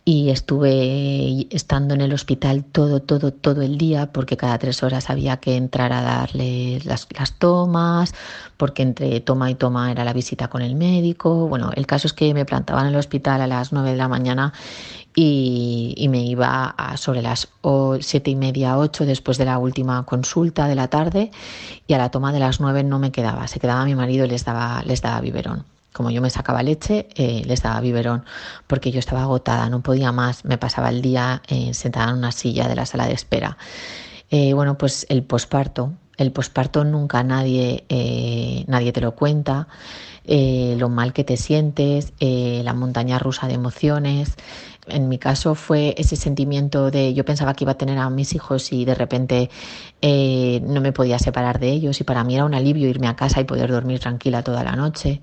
[0.05, 5.09] y estuve estando en el hospital todo, todo, todo el día, porque cada tres horas
[5.09, 8.13] había que entrar a darle las, las tomas,
[8.57, 11.47] porque entre toma y toma era la visita con el médico.
[11.47, 14.07] Bueno, el caso es que me plantaban en el hospital a las 9 de la
[14.07, 14.53] mañana
[15.15, 17.49] y, me iba a sobre las
[18.01, 21.31] siete y media, ocho después de la última consulta de la tarde
[21.87, 24.29] y a la toma de las nueve no me quedaba, se quedaba mi marido y
[24.29, 25.65] les daba, daba biberón.
[25.91, 28.25] Como yo me sacaba leche, eh, les daba biberón
[28.65, 32.31] porque yo estaba agotada, no podía más, me pasaba el día eh, sentada en una
[32.31, 33.57] silla de la sala de espera.
[34.31, 37.85] Eh, bueno, pues el posparto, el posparto nunca nadie,
[38.67, 39.67] nadie te lo cuenta.
[40.25, 44.35] lo mal que te sientes, la montaña rusa de emociones,
[44.87, 48.33] en mi caso fue ese sentimiento de yo pensaba que iba a tener a mis
[48.33, 49.49] hijos y de repente
[50.01, 53.15] eh, no me podía separar de ellos y para mí era un alivio irme a
[53.15, 55.21] casa y poder dormir tranquila toda la noche,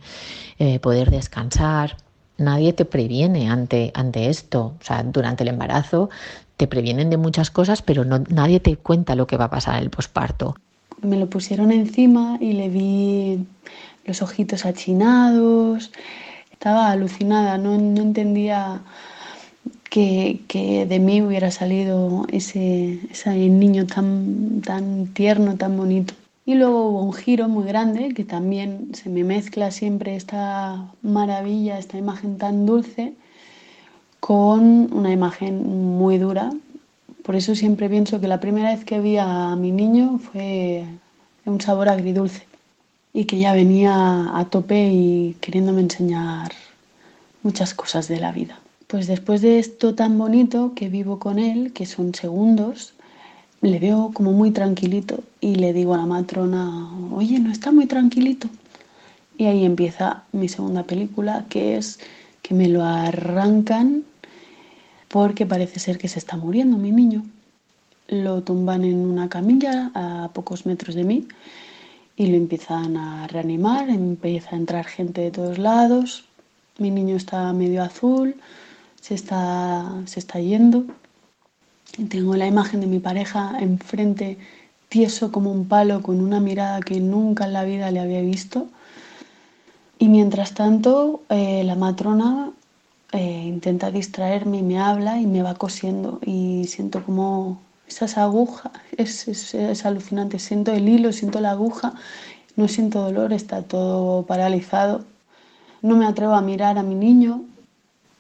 [0.58, 1.96] eh, poder descansar.
[2.38, 4.76] Nadie te previene ante, ante esto.
[4.80, 6.08] O sea, durante el embarazo
[6.56, 9.76] te previenen de muchas cosas, pero no, nadie te cuenta lo que va a pasar
[9.76, 10.56] en el posparto.
[11.02, 13.46] Me lo pusieron encima y le vi
[14.04, 15.90] los ojitos achinados.
[16.50, 18.82] Estaba alucinada, no, no entendía
[19.90, 23.00] que, de mí hubiera salido ese,
[23.34, 26.14] niño tan, tan tierno, tan bonito.
[26.46, 31.78] Y luego hubo un giro muy grande que también se me mezcla siempre esta maravilla,
[31.78, 33.12] esta imagen tan dulce
[34.20, 36.50] con una imagen muy dura.
[37.24, 40.84] Por eso siempre pienso que la primera vez que vi a mi niño fue
[41.44, 42.46] un sabor agridulce
[43.12, 46.52] y que ya venía a tope y queriéndome enseñar
[47.42, 48.58] muchas cosas de la vida.
[48.90, 52.92] Pues después de esto tan bonito que vivo con él, que son segundos,
[53.60, 57.86] le veo como muy tranquilito y le digo a la matrona, oye, no está muy
[57.86, 58.48] tranquilito.
[59.38, 62.00] Y ahí empieza mi segunda película, que es
[62.42, 64.02] que me lo arrancan
[65.06, 67.22] porque parece ser que se está muriendo mi niño.
[68.08, 71.28] Lo tumban en una camilla a pocos metros de mí
[72.16, 76.24] y lo empiezan a reanimar, empieza a entrar gente de todos lados.
[76.78, 78.34] Mi niño está medio azul,
[79.00, 80.84] se está, se está yendo.
[82.08, 84.38] Tengo la imagen de mi pareja enfrente,
[84.88, 88.68] tieso como un palo, con una mirada que nunca en la vida le había visto.
[89.98, 92.52] Y mientras tanto, eh, la matrona
[93.12, 96.20] eh, intenta distraerme y me habla y me va cosiendo.
[96.24, 100.38] Y siento como esas agujas, es, es, es alucinante.
[100.38, 101.94] Siento el hilo, siento la aguja,
[102.56, 105.04] no siento dolor, está todo paralizado.
[105.82, 107.44] No me atrevo a mirar a mi niño,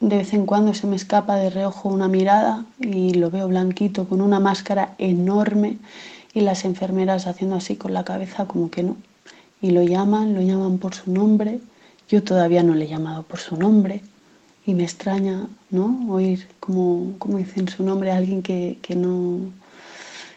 [0.00, 4.08] de vez en cuando se me escapa de reojo una mirada y lo veo blanquito
[4.08, 5.76] con una máscara enorme
[6.32, 8.96] y las enfermeras haciendo así con la cabeza como que no.
[9.60, 11.60] Y lo llaman, lo llaman por su nombre.
[12.08, 14.02] Yo todavía no le he llamado por su nombre
[14.64, 16.00] y me extraña ¿no?
[16.08, 19.52] oír como, como dicen su nombre a alguien que, que no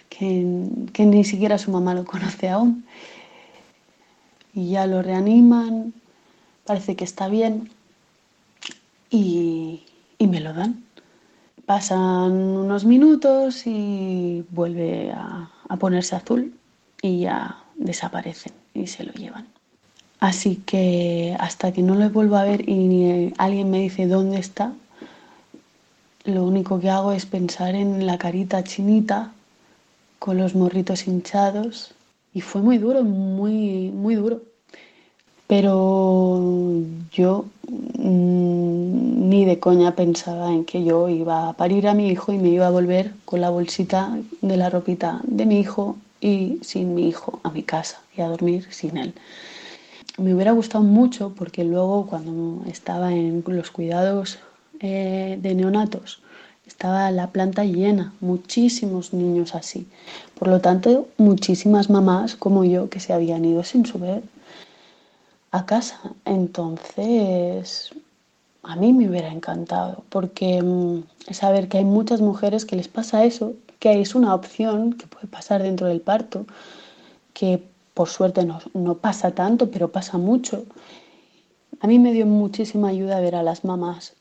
[0.09, 2.85] que, que ni siquiera su mamá lo conoce aún.
[4.53, 5.93] Y ya lo reaniman,
[6.65, 7.69] parece que está bien,
[9.13, 9.83] y,
[10.19, 10.83] me lo dan.
[11.65, 15.49] Pasan unos minutos y vuelve a,
[15.79, 16.53] ponerse azul
[17.01, 19.47] y ya desaparecen y se lo llevan.
[20.19, 24.73] Así que hasta que no lo vuelvo a ver y alguien me dice dónde está,
[26.25, 29.33] lo único que hago es pensar en la carita chinita
[30.19, 31.93] con los morritos hinchados
[32.33, 34.41] y fue muy duro, muy, muy duro.
[35.55, 42.09] Pero yo mm, ni de coña pensaba en que yo iba a parir a mi
[42.09, 45.95] hijo y me iba a volver con la bolsita de la ropita de mi hijo
[46.19, 49.13] y sin mi hijo a mi casa y a dormir sin él.
[50.17, 54.39] Me hubiera gustado mucho porque luego cuando estaba en los cuidados
[54.79, 56.19] eh, de neonatos
[56.65, 59.85] estaba la planta llena, muchísimos niños así.
[60.33, 64.23] Por lo tanto, muchísimas mamás como yo que se habían ido sin su bebé
[65.53, 65.99] a casa.
[66.25, 67.91] Entonces,
[68.63, 73.23] a mí me hubiera encantado, porque mm, saber que hay muchas mujeres que les pasa
[73.23, 76.45] eso, que es una opción que puede pasar dentro del parto,
[77.33, 77.63] que
[77.93, 80.65] por suerte no, no pasa tanto, pero pasa mucho.
[81.81, 84.15] A mí me dio muchísima ayuda ver a las mamás.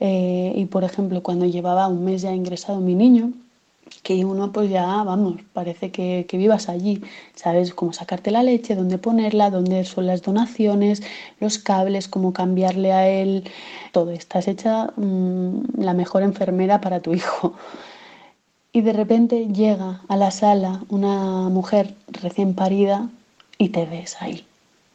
[0.00, 3.32] Eh, y por ejemplo, cuando llevaba un mes ya ingresado mi niño,
[4.02, 7.02] que uno pues ya, vamos, parece que, vivas allí,
[7.34, 11.02] sabes cómo sacarte la leche, dónde ponerla, dónde son las donaciones,
[11.40, 13.44] los cables, cómo cambiarle a él,
[13.92, 17.54] todo, estás hecha mm, la mejor enfermera para tu hijo.
[18.72, 23.08] Y de repente llega a la sala una mujer recién parida
[23.58, 24.46] y te ves ahí.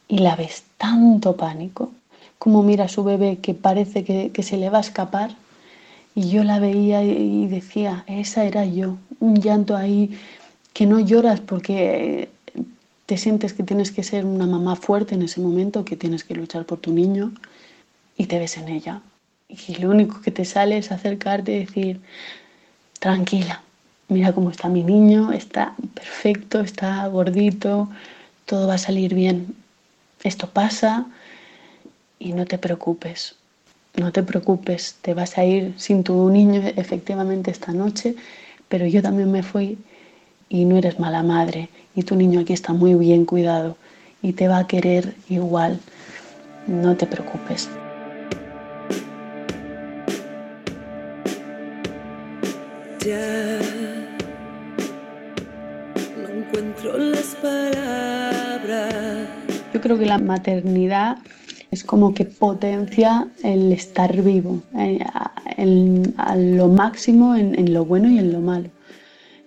[0.08, 1.92] Y la ves tanto pánico,
[2.38, 5.36] como mira a su bebé que parece que, que se le va a escapar
[6.18, 10.18] y yo la veía y decía, esa era yo, un llanto ahí
[10.72, 12.28] que no lloras porque
[13.06, 16.34] te sientes que tienes que ser una mamá fuerte en ese momento, que tienes que
[16.34, 17.30] luchar por tu niño
[18.16, 19.00] y te ves en ella.
[19.48, 22.00] Y lo único que te sale es acercarte y decir,
[22.98, 23.62] tranquila,
[24.08, 27.88] mira cómo está mi niño, está perfecto, está gordito,
[28.44, 29.54] todo va a salir bien.
[30.24, 31.06] Esto pasa
[32.18, 33.37] y no te preocupes,
[33.98, 38.14] no te preocupes, te vas a ir sin tu niño efectivamente esta noche,
[38.68, 39.78] pero yo también me fui
[40.48, 43.76] y no eres mala madre y tu niño aquí está muy bien cuidado
[44.22, 45.80] y te va a querer igual,
[46.66, 47.68] no te preocupes.
[53.04, 53.60] Ya
[56.16, 58.94] no encuentro las palabras.
[59.72, 61.18] Yo creo que la maternidad
[61.70, 65.04] es como que potencia el estar vivo eh,
[66.16, 68.68] a lo máximo en, lo bueno y en lo malo.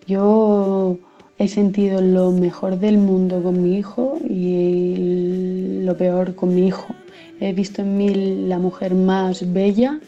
[0.05, 0.97] Yo
[1.39, 6.93] he sentido lo mejor del mundo con mi hijo y lo peor con mi hijo.
[7.39, 8.13] He visto en mí
[8.47, 9.99] la mujer más bella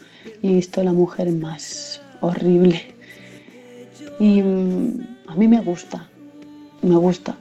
[0.42, 2.80] y he visto la mujer más horrible.
[4.20, 6.08] Y mm, a mí me gusta,
[6.82, 7.36] me gusta,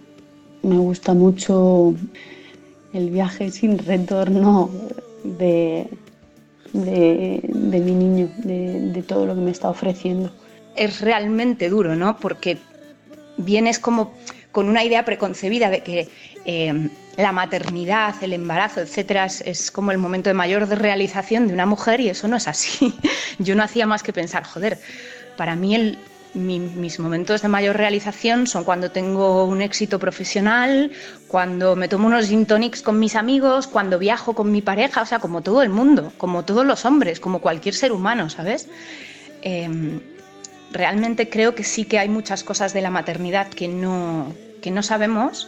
[0.63, 1.93] me gusta mucho
[2.93, 4.69] el viaje sin retorno
[5.23, 5.88] de,
[6.73, 10.32] de, mi niño, de, todo lo que me está ofreciendo.
[10.75, 12.17] Es realmente duro, ¿no?
[12.17, 12.58] Porque
[13.38, 14.13] vienes como
[14.51, 16.10] con una idea preconcebida de que
[16.45, 21.65] eh, la maternidad, el embarazo, etcétera, es, como el momento de mayor realización de una
[21.65, 22.93] mujer y eso no es así.
[23.39, 24.79] Yo no hacía más que pensar, joder,
[25.38, 25.97] para mí el,
[26.33, 30.91] mis momentos de mayor realización son cuando tengo un éxito profesional,
[31.27, 35.05] cuando me tomo unos gin tonics con mis amigos, cuando viajo con mi pareja, o
[35.05, 38.67] sea, como todo el mundo, como todos los hombres, como cualquier ser humano, ¿sabes?
[39.41, 39.99] Em,
[40.71, 44.81] realmente creo que sí que hay muchas cosas de la maternidad que no, que no
[44.81, 45.47] sabemos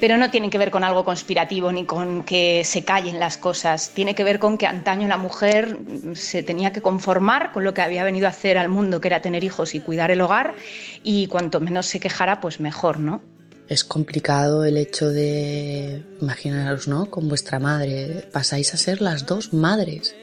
[0.00, 3.90] pero no tiene que ver con algo conspirativo ni con que se callen las cosas.
[3.90, 5.78] Tiene que ver con que antaño la mujer
[6.14, 9.22] se tenía que conformar con lo que había venido a hacer al mundo, que era
[9.22, 10.54] tener hijos y cuidar el hogar,
[11.02, 13.22] y cuanto menos se quejara, pues mejor, ¿no?
[13.68, 17.10] Es complicado el hecho de, imaginaros, ¿no?
[17.10, 20.14] Con vuestra madre, pasáis a ser las dos madres.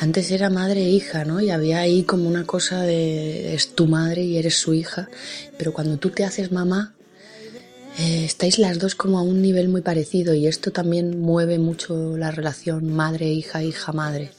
[0.00, 1.40] Antes era madre e hija, ¿no?
[1.40, 5.08] Y había ahí como una cosa de es tu madre y eres su hija,
[5.56, 6.94] pero cuando tú te haces mamá,
[7.98, 12.16] eh, estáis las dos como a un nivel muy parecido y esto también mueve mucho
[12.16, 14.30] la relación madre-hija, hija-madre.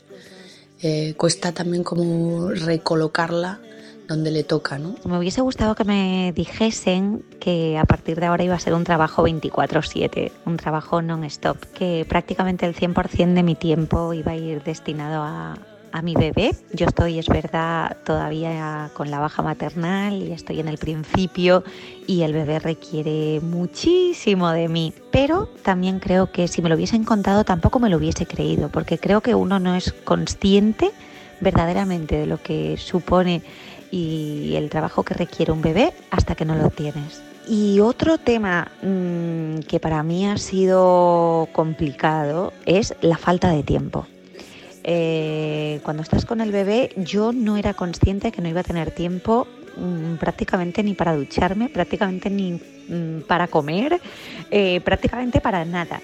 [0.81, 3.59] Eh, cuesta también como recolocarla
[4.07, 4.95] donde le toca, ¿no?
[5.05, 8.83] Me hubiese gustado que me dijesen que a partir de ahora iba a ser un
[8.83, 14.63] trabajo 24/7, un trabajo non-stop, que prácticamente el 100% de mi tiempo iba a ir
[14.63, 15.57] destinado a,
[15.95, 16.51] a mi bebé.
[16.73, 21.63] Yo estoy, es verdad, todavía con la baja maternal y estoy en el principio
[22.05, 24.93] y el bebé requiere muchísimo de mí.
[25.12, 28.97] Pero también creo que si me lo hubiesen contado tampoco me lo hubiese creído, porque
[28.97, 30.91] creo que uno no es consciente
[31.39, 33.41] verdaderamente de lo que supone
[33.89, 37.21] y el trabajo que requiere un bebé hasta que no lo tienes.
[37.47, 44.08] Y otro tema mmm, que para mí ha sido complicado es la falta de tiempo.
[44.88, 48.91] Eh, cuando estás con el bebé yo no era consciente que no iba a tener
[48.91, 54.00] tiempo mm, prácticamente ni para ducharme, prácticamente ni mm, para comer,
[54.52, 56.02] eh, prácticamente para nada.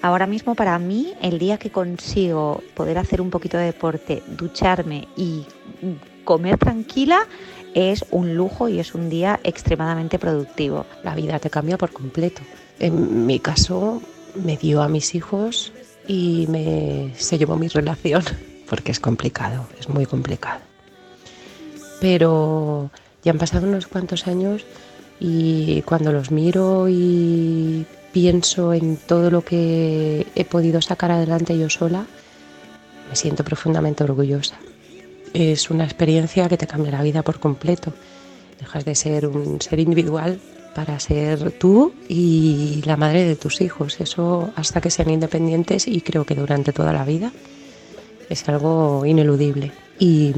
[0.00, 5.08] Ahora mismo para mí el día que consigo poder hacer un poquito de deporte, ducharme
[5.16, 5.44] y
[5.82, 7.26] mm, comer tranquila,
[7.74, 10.86] es un lujo y es un día extremadamente productivo.
[11.02, 12.42] La vida te cambia por completo.
[12.78, 14.00] En mi caso,
[14.36, 15.72] me dio a mis hijos
[16.10, 18.24] y me, se llevó mi relación,
[18.68, 20.60] porque es complicado, es muy complicado.
[22.00, 22.90] Pero
[23.22, 24.64] ya han pasado unos cuantos años
[25.20, 31.70] y cuando los miro y pienso en todo lo que he podido sacar adelante yo
[31.70, 32.06] sola,
[33.08, 34.56] me siento profundamente orgullosa.
[35.32, 37.92] Es una experiencia que te cambia la vida por completo.
[38.58, 40.40] Dejas de ser un ser individual
[40.74, 44.00] para ser tú y la madre de tus hijos.
[44.00, 47.32] Eso hasta que sean independientes y creo que durante toda la vida
[48.28, 50.34] es algo ineludible y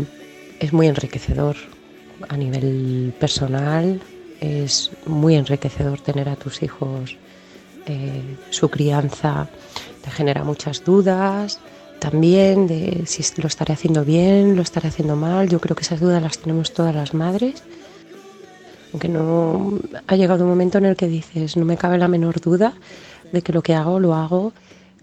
[0.59, 1.57] es muy enriquecedor
[2.29, 4.01] a nivel personal.
[4.41, 7.17] Es muy enriquecedor tener a tus hijos,
[7.87, 9.49] eh, su crianza
[10.03, 11.61] te genera muchas dudas,
[12.01, 15.49] también de si lo estaré haciendo bien, lo estaré haciendo mal.
[15.49, 17.63] Yo creo que esas dudas las tenemos todas las madres
[18.93, 22.41] Aunque no ha llegado un momento en el que dices, no me cabe la menor
[22.41, 22.75] duda
[23.33, 24.53] de que lo que hago lo hago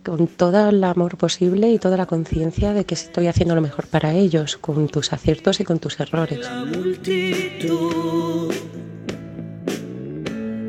[0.04, 3.88] con todo el amor posible y toda la conciencia de que estoy haciendo lo mejor
[3.88, 6.40] para ellos, con tus aciertos y con tus errores.
[6.40, 8.54] La multitud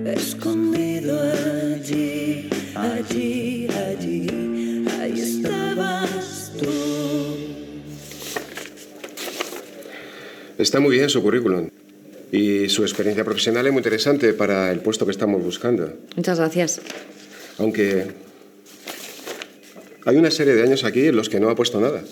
[0.05, 6.71] escondido allí, allí, allí, ahí estabas tú.
[10.59, 11.71] Está muy bien su currículum.
[12.33, 15.93] Y su experiencia profesional es muy interesante para el puesto que estamos buscando.
[16.17, 16.81] Muchas gracias.
[17.59, 18.07] Aunque
[20.05, 22.03] hay una serie de años aquí en los que no ha puesto nada.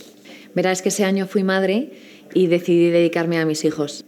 [0.55, 1.93] Verás que ese año fui madre
[2.35, 4.05] y decidí dedicarme a mis hijos.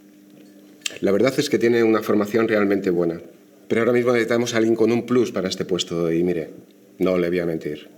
[1.00, 3.20] La verdad es que tiene una formación realmente buena.
[3.68, 6.50] Pero ahora mismo necesitamos a alguien con un plus para este puesto y mire,
[6.98, 7.88] no le voy a mentir.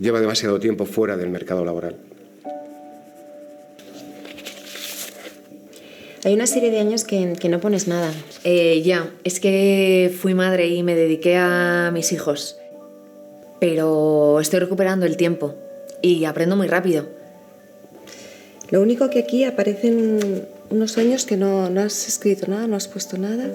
[0.00, 1.98] Lleva demasiado tiempo fuera del mercado laboral.
[6.24, 8.10] Hay una serie de años que, que no pones nada.
[8.44, 12.56] Eh, ya, es que fui madre y me dediqué a mis hijos.
[13.60, 15.54] Pero estoy recuperando el tiempo
[16.00, 17.06] y aprendo muy rápido.
[18.70, 22.88] Lo único que aquí aparecen unos años que no, no has escrito nada, no has
[22.88, 23.46] puesto nada.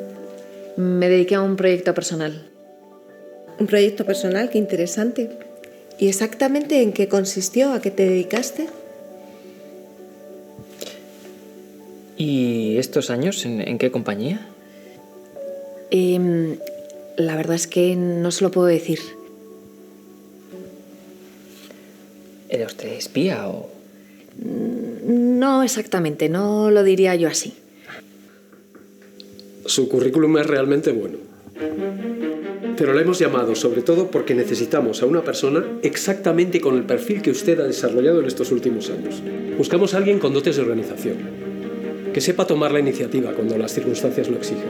[0.78, 2.52] Me dediqué a un proyecto personal.
[3.60, 5.32] Un proyecto personal, qué interesante.
[5.98, 7.74] ¿Y exactamente en qué consistió?
[7.74, 8.68] ¿A qué te dedicaste?
[12.20, 14.46] ¿Y estos años en, en qué compañía?
[15.90, 16.58] Em,
[17.16, 19.00] la verdad es que no se lo puedo decir.
[22.50, 23.70] ¿Era usted espía o...?
[24.38, 27.54] No exactamente, no lo diría yo así.
[29.66, 31.20] Su currículum es realmente bueno.
[32.76, 37.22] Pero le hemos llamado sobre todo porque necesitamos a una persona exactamente con el perfil
[37.22, 39.24] que usted ha desarrollado en estos últimos años.
[39.58, 41.49] Buscamos a alguien con dotes de organización,
[42.20, 44.68] que sepa tomar la iniciativa cuando las circunstancias lo exigen.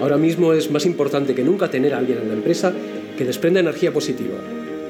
[0.00, 2.72] Ahora mismo es más importante que nunca tener a alguien en la empresa
[3.16, 4.34] que desprenda energía positiva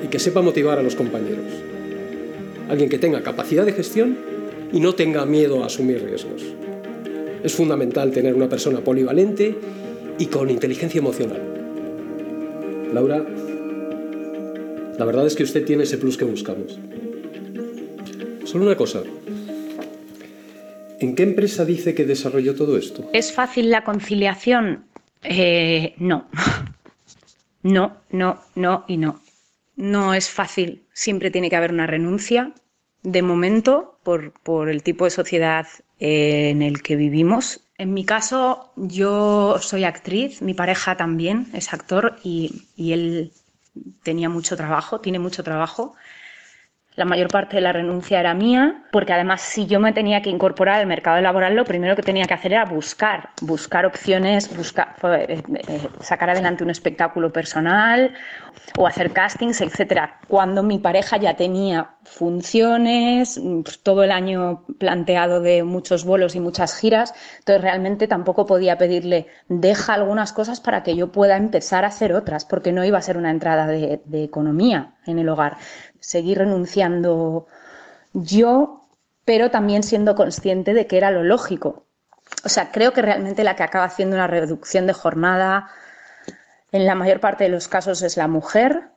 [0.03, 1.45] y que sepa motivar a los compañeros.
[2.71, 4.17] Alguien que tenga capacidad de gestión
[4.73, 6.45] y no tenga miedo a asumir riesgos.
[7.45, 9.55] Es fundamental tener una persona polivalente
[10.19, 11.43] y con inteligencia emocional.
[12.95, 13.23] Laura,
[14.99, 16.79] la verdad es que usted tiene ese plus que buscamos.
[18.47, 19.03] Solo una cosa.
[21.03, 23.11] ¿En qué empresa dice que desarrolló todo esto?
[23.13, 24.87] ¿Es fácil la conciliación?
[25.23, 26.29] Eh, no.
[27.65, 29.21] No, no, no y no.
[29.77, 30.83] No es fácil.
[30.93, 32.53] Siempre tiene que haber una renuncia.
[33.05, 35.69] De momento, por, por el tipo de sociedad
[36.01, 37.61] eh, en el que vivimos.
[37.79, 43.33] En mi caso, yo soy actriz, mi pareja también es actor y, y él
[44.03, 45.95] tenía mucho trabajo, tiene mucho trabajo.
[46.95, 50.29] La mayor parte de la renuncia era mía, porque además si yo me tenía que
[50.29, 54.95] incorporar al mercado laboral, lo primero que tenía que hacer era buscar, buscar opciones, buscar,
[55.03, 58.13] eh, eh, sacar adelante un espectáculo personal
[58.77, 60.19] o hacer castings, etcétera.
[60.29, 66.41] Cuando mi pareja ya tenía funciones, pues, todo el año planteado de muchos vuelos y
[66.41, 71.87] muchas giras, entonces realmente tampoco podía pedirle deja algunas cosas para que yo pueda empezar
[71.87, 75.57] a hacer otras, porque no iba a ser una entrada de economía en el hogar
[76.03, 77.47] seguir renunciando
[78.13, 78.83] yo,
[79.25, 81.85] pero también siendo consciente de que era lo lógico.
[82.45, 85.71] O sea, creo que realmente la que acaba haciendo una reducción de jornada
[86.73, 88.91] en la mayor parte de los casos es la mujer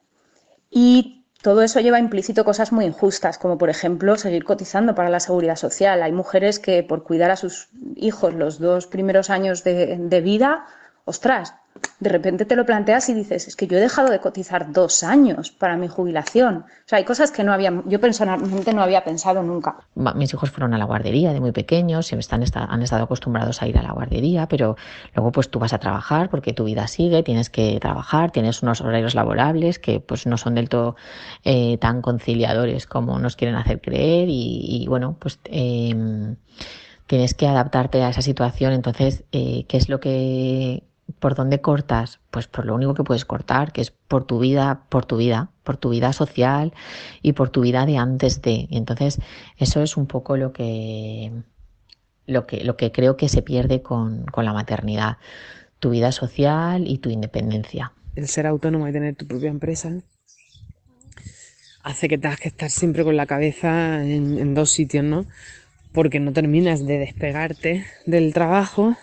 [0.69, 5.19] y todo eso lleva implícito cosas muy injustas, como por ejemplo seguir cotizando para la
[5.19, 6.01] seguridad social.
[6.01, 10.65] Hay mujeres que por cuidar a sus hijos los dos primeros años de, de vida,
[11.03, 11.53] ostras,
[11.99, 15.03] de repente te lo planteas y dices, es que yo he dejado de cotizar dos
[15.03, 16.57] años para mi jubilación.
[16.57, 19.77] O sea, hay cosas que no había, yo personalmente no había pensado nunca.
[19.95, 23.67] Mis hijos fueron a la guardería de muy pequeños, siempre están, han estado acostumbrados a
[23.67, 24.75] ir a la guardería, pero
[25.15, 28.81] luego pues tú vas a trabajar porque tu vida sigue, tienes que trabajar, tienes unos
[28.81, 30.95] horarios laborables que pues no son del todo
[31.43, 35.39] eh, tan conciliadores como nos quieren hacer creer y, bueno, pues...
[35.45, 36.35] Eh,
[37.07, 38.73] tienes que adaptarte a esa situación.
[38.73, 40.81] Entonces, eh, ¿qué es lo que
[41.19, 42.19] ¿Por dónde cortas?
[42.31, 45.51] Pues por lo único que puedes cortar, que es por tu vida, por tu vida,
[45.63, 46.73] por tu vida social
[47.21, 48.67] y por tu vida de antes de.
[48.71, 49.19] Entonces,
[49.57, 51.31] eso es un poco lo que,
[52.25, 55.17] lo que, lo que creo que se pierde con, con la maternidad.
[55.79, 57.91] Tu vida social y tu independencia.
[58.15, 59.91] El ser autónomo y tener tu propia empresa
[61.83, 65.27] hace que tengas que estar siempre con la cabeza en dos sitios, ¿no?
[65.91, 68.95] Porque no terminas de despegarte del trabajo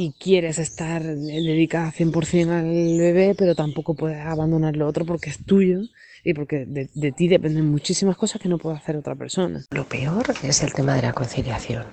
[0.00, 5.44] y quieres estar dedicada 100% al bebé, pero tampoco puedes abandonar lo otro porque es
[5.44, 5.80] tuyo
[6.24, 9.62] y porque de, de, ti dependen muchísimas cosas que no puede hacer otra persona.
[9.70, 11.84] Lo peor es el tema de la conciliación.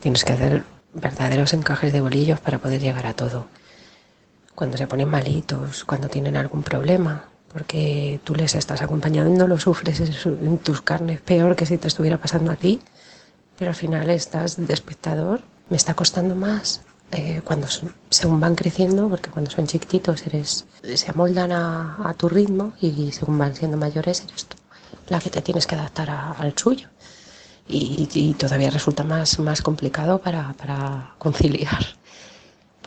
[0.00, 3.46] Tienes que hacer verdaderos encajes de bolillos para poder llegar a todo.
[4.54, 10.26] Cuando se ponen malitos, cuando tienen algún problema, porque tú les estás acompañando, lo sufres
[10.26, 12.80] en tus carnes peor que si te estuviera pasando a ti,
[13.58, 15.40] pero al final estás de espectador.
[15.70, 16.82] Me está costando más
[17.12, 17.66] eh, cuando
[18.10, 23.38] según van creciendo, porque cuando son chiquititos eres, se amoldan a, tu ritmo y según
[23.38, 24.56] van siendo mayores eres tú
[25.08, 26.88] la que te tienes que adaptar a- al suyo.
[27.68, 31.84] Y, y todavía resulta más, más complicado para conciliar,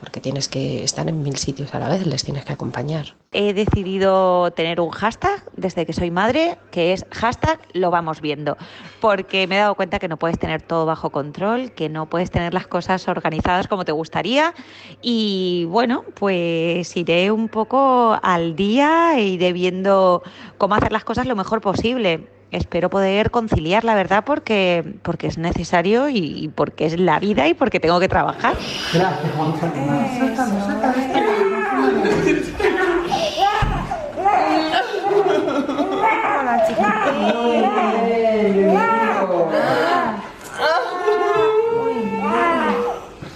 [0.04, 3.16] porque tienes que estar en mil sitios a la vez, les tienes que acompañar.
[3.32, 8.58] He decidido tener un hashtag desde que soy madre, que es hashtag lo vamos viendo,
[8.99, 12.32] porque me he dado cuenta que no puedes tener todo bajo control, que no puedes
[12.32, 14.54] tener las cosas organizadas como te gustaría
[15.01, 20.22] y bueno, pues iré un poco al día e iré viendo
[20.58, 22.28] cómo hacer las cosas lo mejor posible.
[22.54, 27.47] Espero poder conciliar, la verdad, porque, porque es necesario y, y porque es la vida
[27.47, 28.56] y porque tengo que trabajar.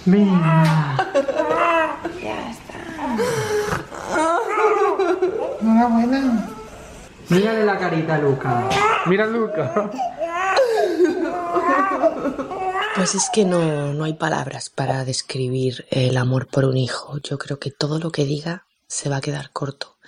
[0.06, 0.96] Mira.
[2.22, 2.78] Ya está.
[5.60, 6.57] Enhorabuena.
[7.30, 8.68] Mírale la carita a Luca.
[9.06, 9.90] Mira a Luca.
[12.96, 17.18] Pues es que no, no hay palabras para describir el amor por un hijo.
[17.18, 19.98] Yo creo que todo lo que diga se va a quedar corto.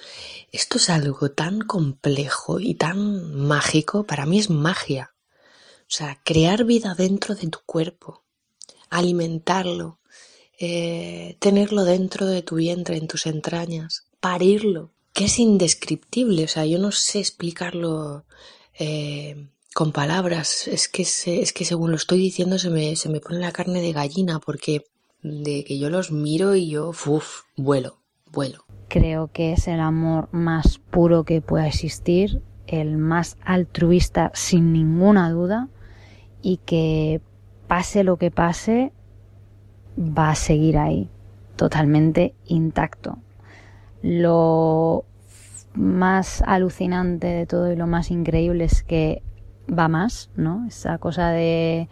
[0.51, 4.05] Esto es algo tan complejo y tan mágico.
[4.05, 5.13] Para mí es magia.
[5.83, 8.23] O sea, crear vida dentro de tu cuerpo,
[8.91, 9.99] alimentarlo,
[10.59, 16.45] eh, tenerlo dentro de tu vientre, en tus entrañas, parirlo, que es indescriptible.
[16.45, 18.25] O sea, yo no sé explicarlo
[18.79, 20.69] eh, con palabras.
[20.69, 23.53] Es que, se- es que según lo estoy diciendo se me, se me pone la
[23.53, 24.85] carne de gallina porque
[25.23, 27.99] de que yo los miro y yo, uff, vuelo,
[28.31, 28.65] vuelo.
[28.89, 35.31] Creo que es el amor más puro que pueda existir, el más altruista sin ninguna
[35.31, 35.69] duda
[36.43, 37.21] y que
[37.69, 38.93] pase lo que pase
[39.99, 41.09] va a seguir ahí,
[41.57, 43.19] totalmente intacto.
[44.03, 45.05] Lo
[45.75, 49.23] más alucinante de todo y lo más increíble es que
[49.69, 50.67] va más, ¿no?
[50.67, 51.89] Esa cosa de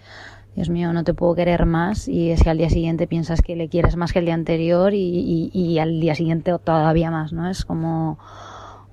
[0.56, 3.54] Dios mío, no te puedo querer más y es que al día siguiente piensas que
[3.56, 7.32] le quieres más que el día anterior y, y- y al día siguiente todavía más,
[7.32, 7.48] ¿no?
[7.48, 8.18] Es como,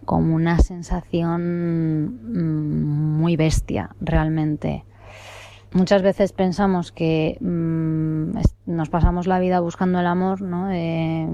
[0.05, 4.85] como una sensación mm, muy bestia, realmente.
[5.75, 10.71] Muchas veces pensamos que mm, nos pasamos la vida buscando el amor, ¿no?
[10.71, 11.27] Eh,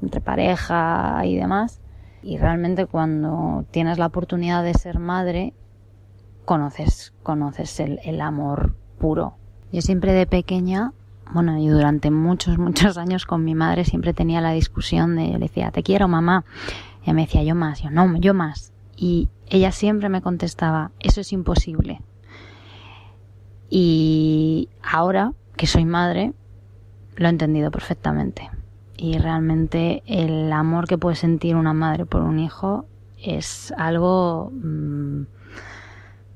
[0.00, 1.82] entre pareja y demás.
[2.22, 5.52] Y realmente cuando tienes la oportunidad de ser madre,
[6.46, 9.36] conoces, conoces el, el amor puro.
[9.70, 10.94] Yo siempre de pequeña,
[11.34, 15.34] bueno, y durante muchos, muchos años con mi madre siempre tenía la discusión de, yo
[15.34, 16.46] le decía, te quiero mamá.
[17.02, 18.72] Y ella me decía, yo más, yo no, yo más.
[18.96, 22.00] Y ella siempre me contestaba, eso es imposible.
[23.76, 26.32] Y ahora que soy madre,
[27.16, 28.48] lo he entendido perfectamente.
[28.96, 32.86] Y realmente el amor que puede sentir una madre por un hijo
[33.20, 35.22] es algo mm,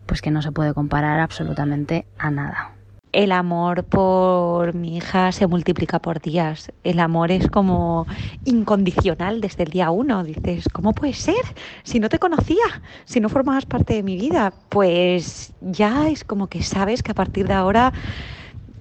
[0.06, 2.72] pues que no se puede comparar absolutamente a nada.
[3.12, 6.72] El amor por mi hija se multiplica por días.
[6.84, 8.06] El amor es como
[8.44, 10.24] incondicional desde el día uno.
[10.24, 11.42] Dices, ¿cómo puede ser?
[11.84, 16.48] Si no te conocía, si no formabas parte de mi vida, pues ya es como
[16.48, 17.92] que sabes que a partir de ahora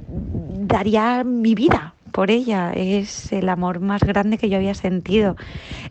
[0.07, 2.73] daría mi vida por ella.
[2.73, 5.35] Es el amor más grande que yo había sentido.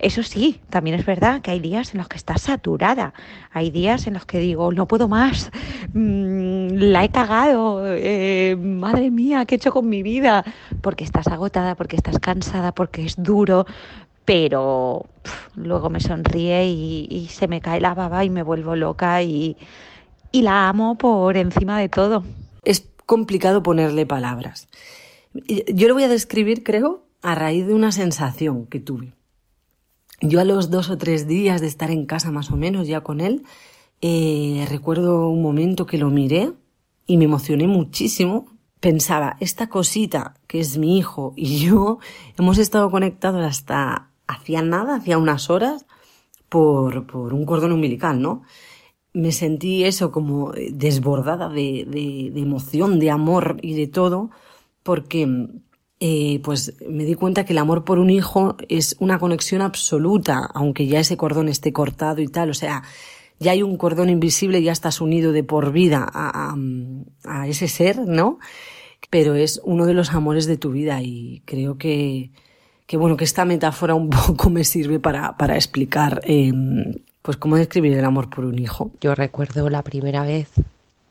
[0.00, 3.14] Eso sí, también es verdad que hay días en los que estás saturada.
[3.52, 5.52] Hay días en los que digo, no puedo más,
[5.94, 10.44] mm, la he cagado, eh, madre mía, ¿qué he hecho con mi vida?
[10.80, 13.64] Porque estás agotada, porque estás cansada, porque es duro.
[14.24, 15.06] Pero
[15.54, 19.56] luego me sonríe y, y se me cae la baba y me vuelvo loca y,
[20.32, 22.24] y la amo por encima de todo.
[22.64, 24.66] Es complicado ponerle palabras.
[25.46, 29.14] Yo lo voy a describir, creo, a raíz de una sensación que tuve.
[30.20, 33.02] Yo a los dos o tres días de estar en casa más o menos ya
[33.02, 33.44] con él,
[34.00, 36.52] eh, recuerdo un momento que lo miré
[37.06, 38.46] y me emocioné muchísimo.
[38.80, 41.98] Pensaba, esta cosita que es mi hijo y yo
[42.38, 45.86] hemos estado conectados hasta hacía nada, hacía unas horas,
[46.48, 48.42] por, por un cordón umbilical, ¿no?
[49.12, 54.30] Me sentí eso como desbordada de, de, de emoción, de amor y de todo,
[54.86, 55.48] porque
[56.00, 60.48] eh, pues me di cuenta que el amor por un hijo es una conexión absoluta,
[60.54, 62.82] aunque ya ese cordón esté cortado y tal, o sea,
[63.38, 66.56] ya hay un cordón invisible, ya estás unido de por vida a, a,
[67.24, 68.38] a ese ser, ¿no?
[69.10, 72.30] pero es uno de los amores de tu vida y creo que,
[72.86, 76.52] que bueno, que esta metáfora un poco me sirve para, para explicar eh,
[77.22, 78.90] pues cómo describir el amor por un hijo.
[79.00, 80.50] Yo recuerdo la primera vez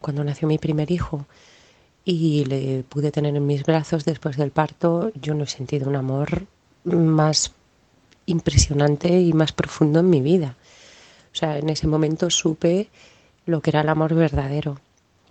[0.01, 1.25] cuando nació mi primer hijo
[2.05, 5.95] y le pude tener en mis brazos después del parto, yo no he sentido un
[5.95, 6.45] amor
[6.83, 7.51] más
[8.27, 10.55] impresionante y más profundo en mi vida.
[11.33, 12.89] O sea, en ese momento supe
[13.47, 14.79] lo que era el amor verdadero.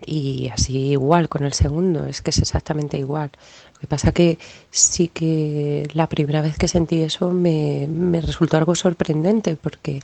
[0.04, 3.30] Y así igual con el segundo, es que es exactamente igual.
[3.74, 4.38] Lo que pasa que
[4.70, 10.00] sí que la primera vez que sentí eso me, me resultó algo sorprendente porque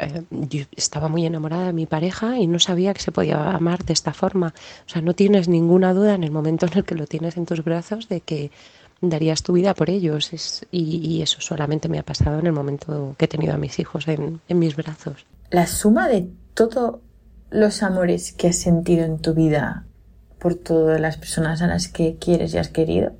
[0.00, 3.84] eh, yo estaba muy enamorada de mi pareja y no sabía que se podía amar
[3.84, 4.54] de esta forma.
[4.86, 7.46] O sea, no tienes ninguna duda en el momento en el que lo tienes en
[7.46, 8.50] tus brazos de que
[9.00, 10.32] darías tu vida por ellos.
[10.32, 13.78] Es, y, eso solamente me ha pasado en el momento que he tenido a mis
[13.78, 15.26] hijos en, en mis brazos.
[15.50, 17.00] La suma de todos
[17.50, 19.84] los amores que has sentido en tu vida
[20.38, 23.12] por todas las personas a las que quieres y has querido,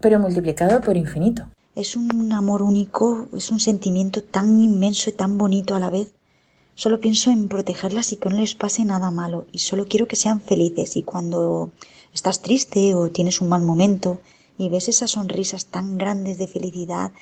[0.00, 1.48] pero multiplicado por infinito.
[1.74, 6.14] Es un amor único, es un sentimiento tan inmenso y tan bonito a la vez.
[6.76, 10.16] Solo pienso en protegerlas y que no les pase nada malo y solo quiero que
[10.16, 11.70] sean felices y cuando
[12.12, 14.20] estás triste o tienes un mal momento
[14.56, 17.12] y ves esas sonrisas tan grandes de felicidad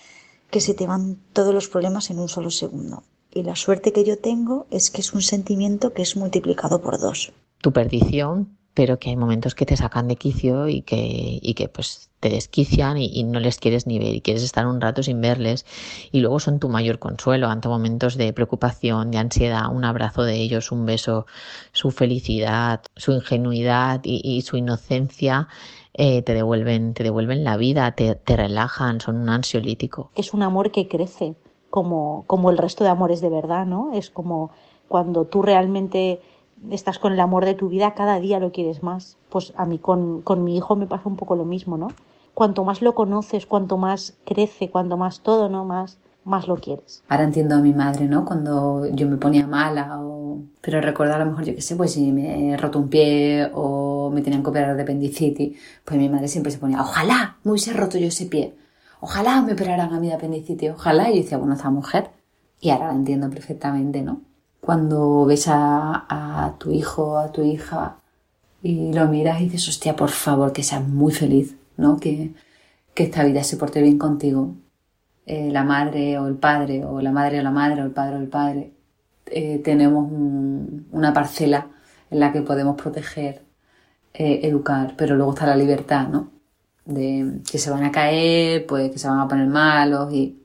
[0.51, 3.05] que se te van todos los problemas en un solo segundo.
[3.35, 7.01] Y la suerte que yo tengo es que es un sentimiento que es multiplicado por
[7.01, 7.33] dos.
[7.63, 11.69] Tu perdición, pero que hay momentos que te sacan de quicio y que, y que
[11.69, 15.21] pues te desquician y, no les quieres ni ver y quieres estar un rato sin
[15.21, 15.67] verles
[16.13, 20.37] y luego son tu mayor consuelo ante momentos de preocupación, de ansiedad, un abrazo de
[20.37, 21.27] ellos, un beso,
[21.73, 25.49] su felicidad, su ingenuidad y, y su inocencia
[25.95, 30.11] eh, te devuelven, te devuelven la vida, te, te relajan, son un ansiolítico.
[30.15, 31.35] Es un amor que crece
[31.69, 33.93] como, como el resto de amores de verdad, ¿no?
[33.93, 34.53] Es como
[34.89, 36.21] cuando tú realmente
[36.71, 39.17] estás con el amor de tu vida, cada día lo quieres más.
[39.29, 41.89] Pues a mí con, con mi hijo me pasa un poco lo mismo, ¿no?
[42.35, 45.65] Cuanto más lo conoces, cuanto más crece, cuanto más todo, ¿no?
[45.65, 47.03] Más, más lo quieres.
[47.09, 48.25] Ahora entiendo a mi madre, ¿no?
[48.25, 50.41] Cuando yo me ponía mala o...
[50.61, 53.51] Pero recuerdo a lo mejor, yo qué sé, pues si me he roto un pie
[53.55, 57.51] o me tenían que operar de apendicitis, pues mi madre siempre se ponía, ojalá me
[57.51, 58.55] hubiese roto yo ese pie,
[59.01, 61.11] ojalá me operaran a mí de apendicitis, ojalá.
[61.11, 62.11] Y yo decía, bueno, esa mujer.
[62.61, 64.23] Y ahora la entiendo perfectamente, ¿no?
[64.65, 67.97] Cuando ves a, tu hijo, a tu hija
[68.63, 71.99] y lo miras y dices, hostia, por favor, que seas muy feliz, ¿no?
[71.99, 72.33] Que,
[72.95, 74.55] que esta vida se porte bien contigo,
[75.27, 78.17] eh, la madre o el padre, o la madre o la madre, o el padre
[78.17, 78.73] o el padre,
[79.27, 81.69] eh, tenemos un, una parcela
[82.11, 83.43] en la que podemos proteger,
[84.15, 86.31] eh, educar, pero luego está la libertad, ¿no?
[86.85, 90.41] De que se van a caer, pues que se van a poner malos y,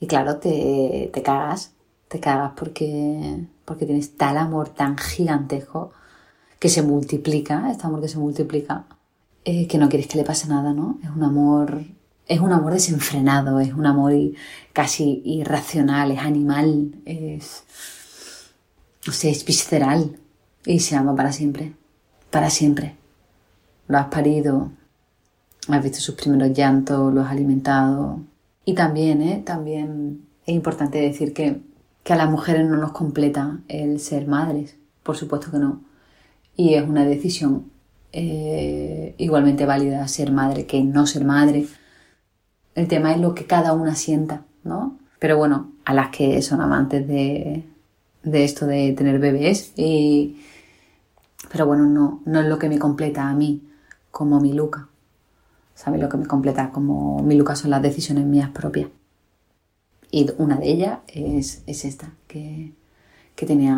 [0.00, 1.74] y claro, te, te cagas,
[2.08, 5.92] te cagas porque, porque tienes tal amor tan gigantesco
[6.58, 8.86] que se multiplica, este amor que se multiplica,
[9.44, 10.98] que no quieres que le pase nada, ¿no?
[11.02, 11.84] Es un amor
[12.28, 14.12] es un amor desenfrenado, es un amor
[14.72, 17.62] casi irracional, es animal, es,
[19.08, 20.18] o sea, es visceral
[20.64, 21.74] y se ama para siempre,
[22.30, 22.96] para siempre.
[23.86, 24.72] Lo has parido,
[25.68, 28.20] has visto sus primeros llantos, lo has alimentado.
[28.64, 29.42] Y también, ¿eh?
[29.44, 31.60] También es importante decir que,
[32.06, 35.80] que a las mujeres no nos completa el ser madres, por supuesto que no.
[36.54, 37.72] Y es una decisión
[38.12, 41.66] eh, igualmente válida ser madre que no ser madre
[42.76, 44.98] el tema es lo que cada una sienta, ¿no?
[45.18, 47.64] Pero bueno, a las que son amantes de,
[48.22, 50.36] de esto de tener bebés y...
[51.50, 53.62] Pero bueno, no, no es lo que me completa a mí
[54.12, 54.88] como mi Luca.
[55.74, 56.00] ¿Sabes?
[56.00, 58.90] Lo que me completa como mi Luca son las decisiones mías propias.
[60.16, 62.72] Y una de ellas es, es esta, que,
[63.34, 63.76] que, tenía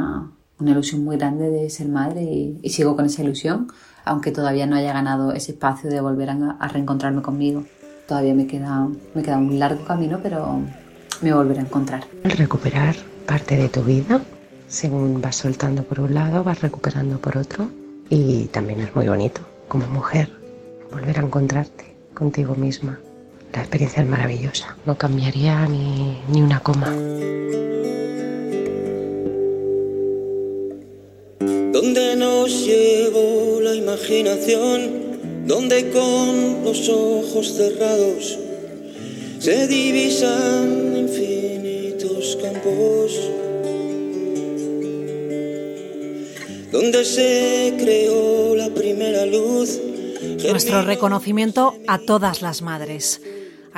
[0.60, 3.66] una ilusión muy grande de ser madre y, y, sigo con esa ilusión,
[4.04, 7.64] aunque todavía no haya ganado ese espacio de volver a, a reencontrarme conmigo
[8.08, 10.60] todavía me queda, me queda un largo camino, pero
[11.20, 12.04] me volveré a encontrar.
[12.24, 14.22] Recuperar parte de tu vida,
[14.66, 17.68] según vas soltando por un lado, vas recuperando por otro.
[18.08, 20.30] Y también es muy bonito, como mujer,
[20.90, 22.98] volver a encontrarte contigo misma.
[23.52, 26.90] La experiencia es maravillosa, no cambiaría ni, ni una coma.
[31.72, 35.08] Donde nos llevó la imaginación
[35.48, 38.38] donde con los ojos cerrados
[39.38, 43.18] se divisan infinitos campos,
[46.70, 49.80] donde se creó la primera luz.
[50.50, 53.22] Nuestro reconocimiento a todas las madres,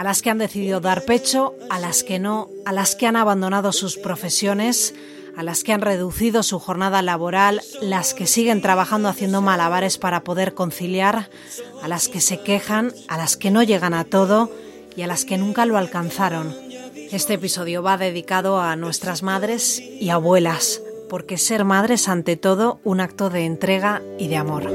[0.00, 3.16] a las que han decidido dar pecho, a las que no, a las que han
[3.16, 4.94] abandonado sus profesiones,
[5.36, 10.24] a las que han reducido su jornada laboral, las que siguen trabajando haciendo malabares para
[10.24, 11.28] poder conciliar,
[11.82, 14.50] a las que se quejan, a las que no llegan a todo
[14.96, 16.56] y a las que nunca lo alcanzaron.
[17.12, 20.80] Este episodio va dedicado a nuestras madres y abuelas,
[21.10, 24.66] porque ser madre es ante todo un acto de entrega y de amor.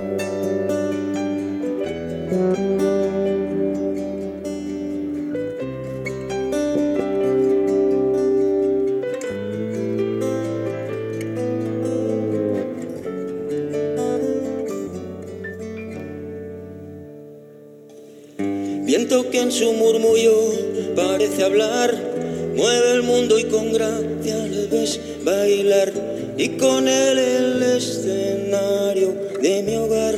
[19.46, 20.54] En su murmullo
[20.96, 21.93] parece hablar,
[22.56, 25.93] mueve el mundo y con gracia le ves bailar
[26.36, 30.16] y con él el escenario de mi hogar.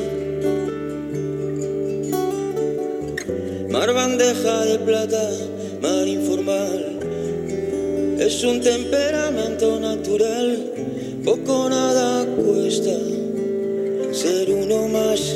[3.69, 5.29] Mar bandeja de plata,
[5.81, 6.99] mar informal,
[8.19, 10.71] es un temperamento natural,
[11.25, 12.95] poco nada cuesta
[14.13, 15.35] ser uno más.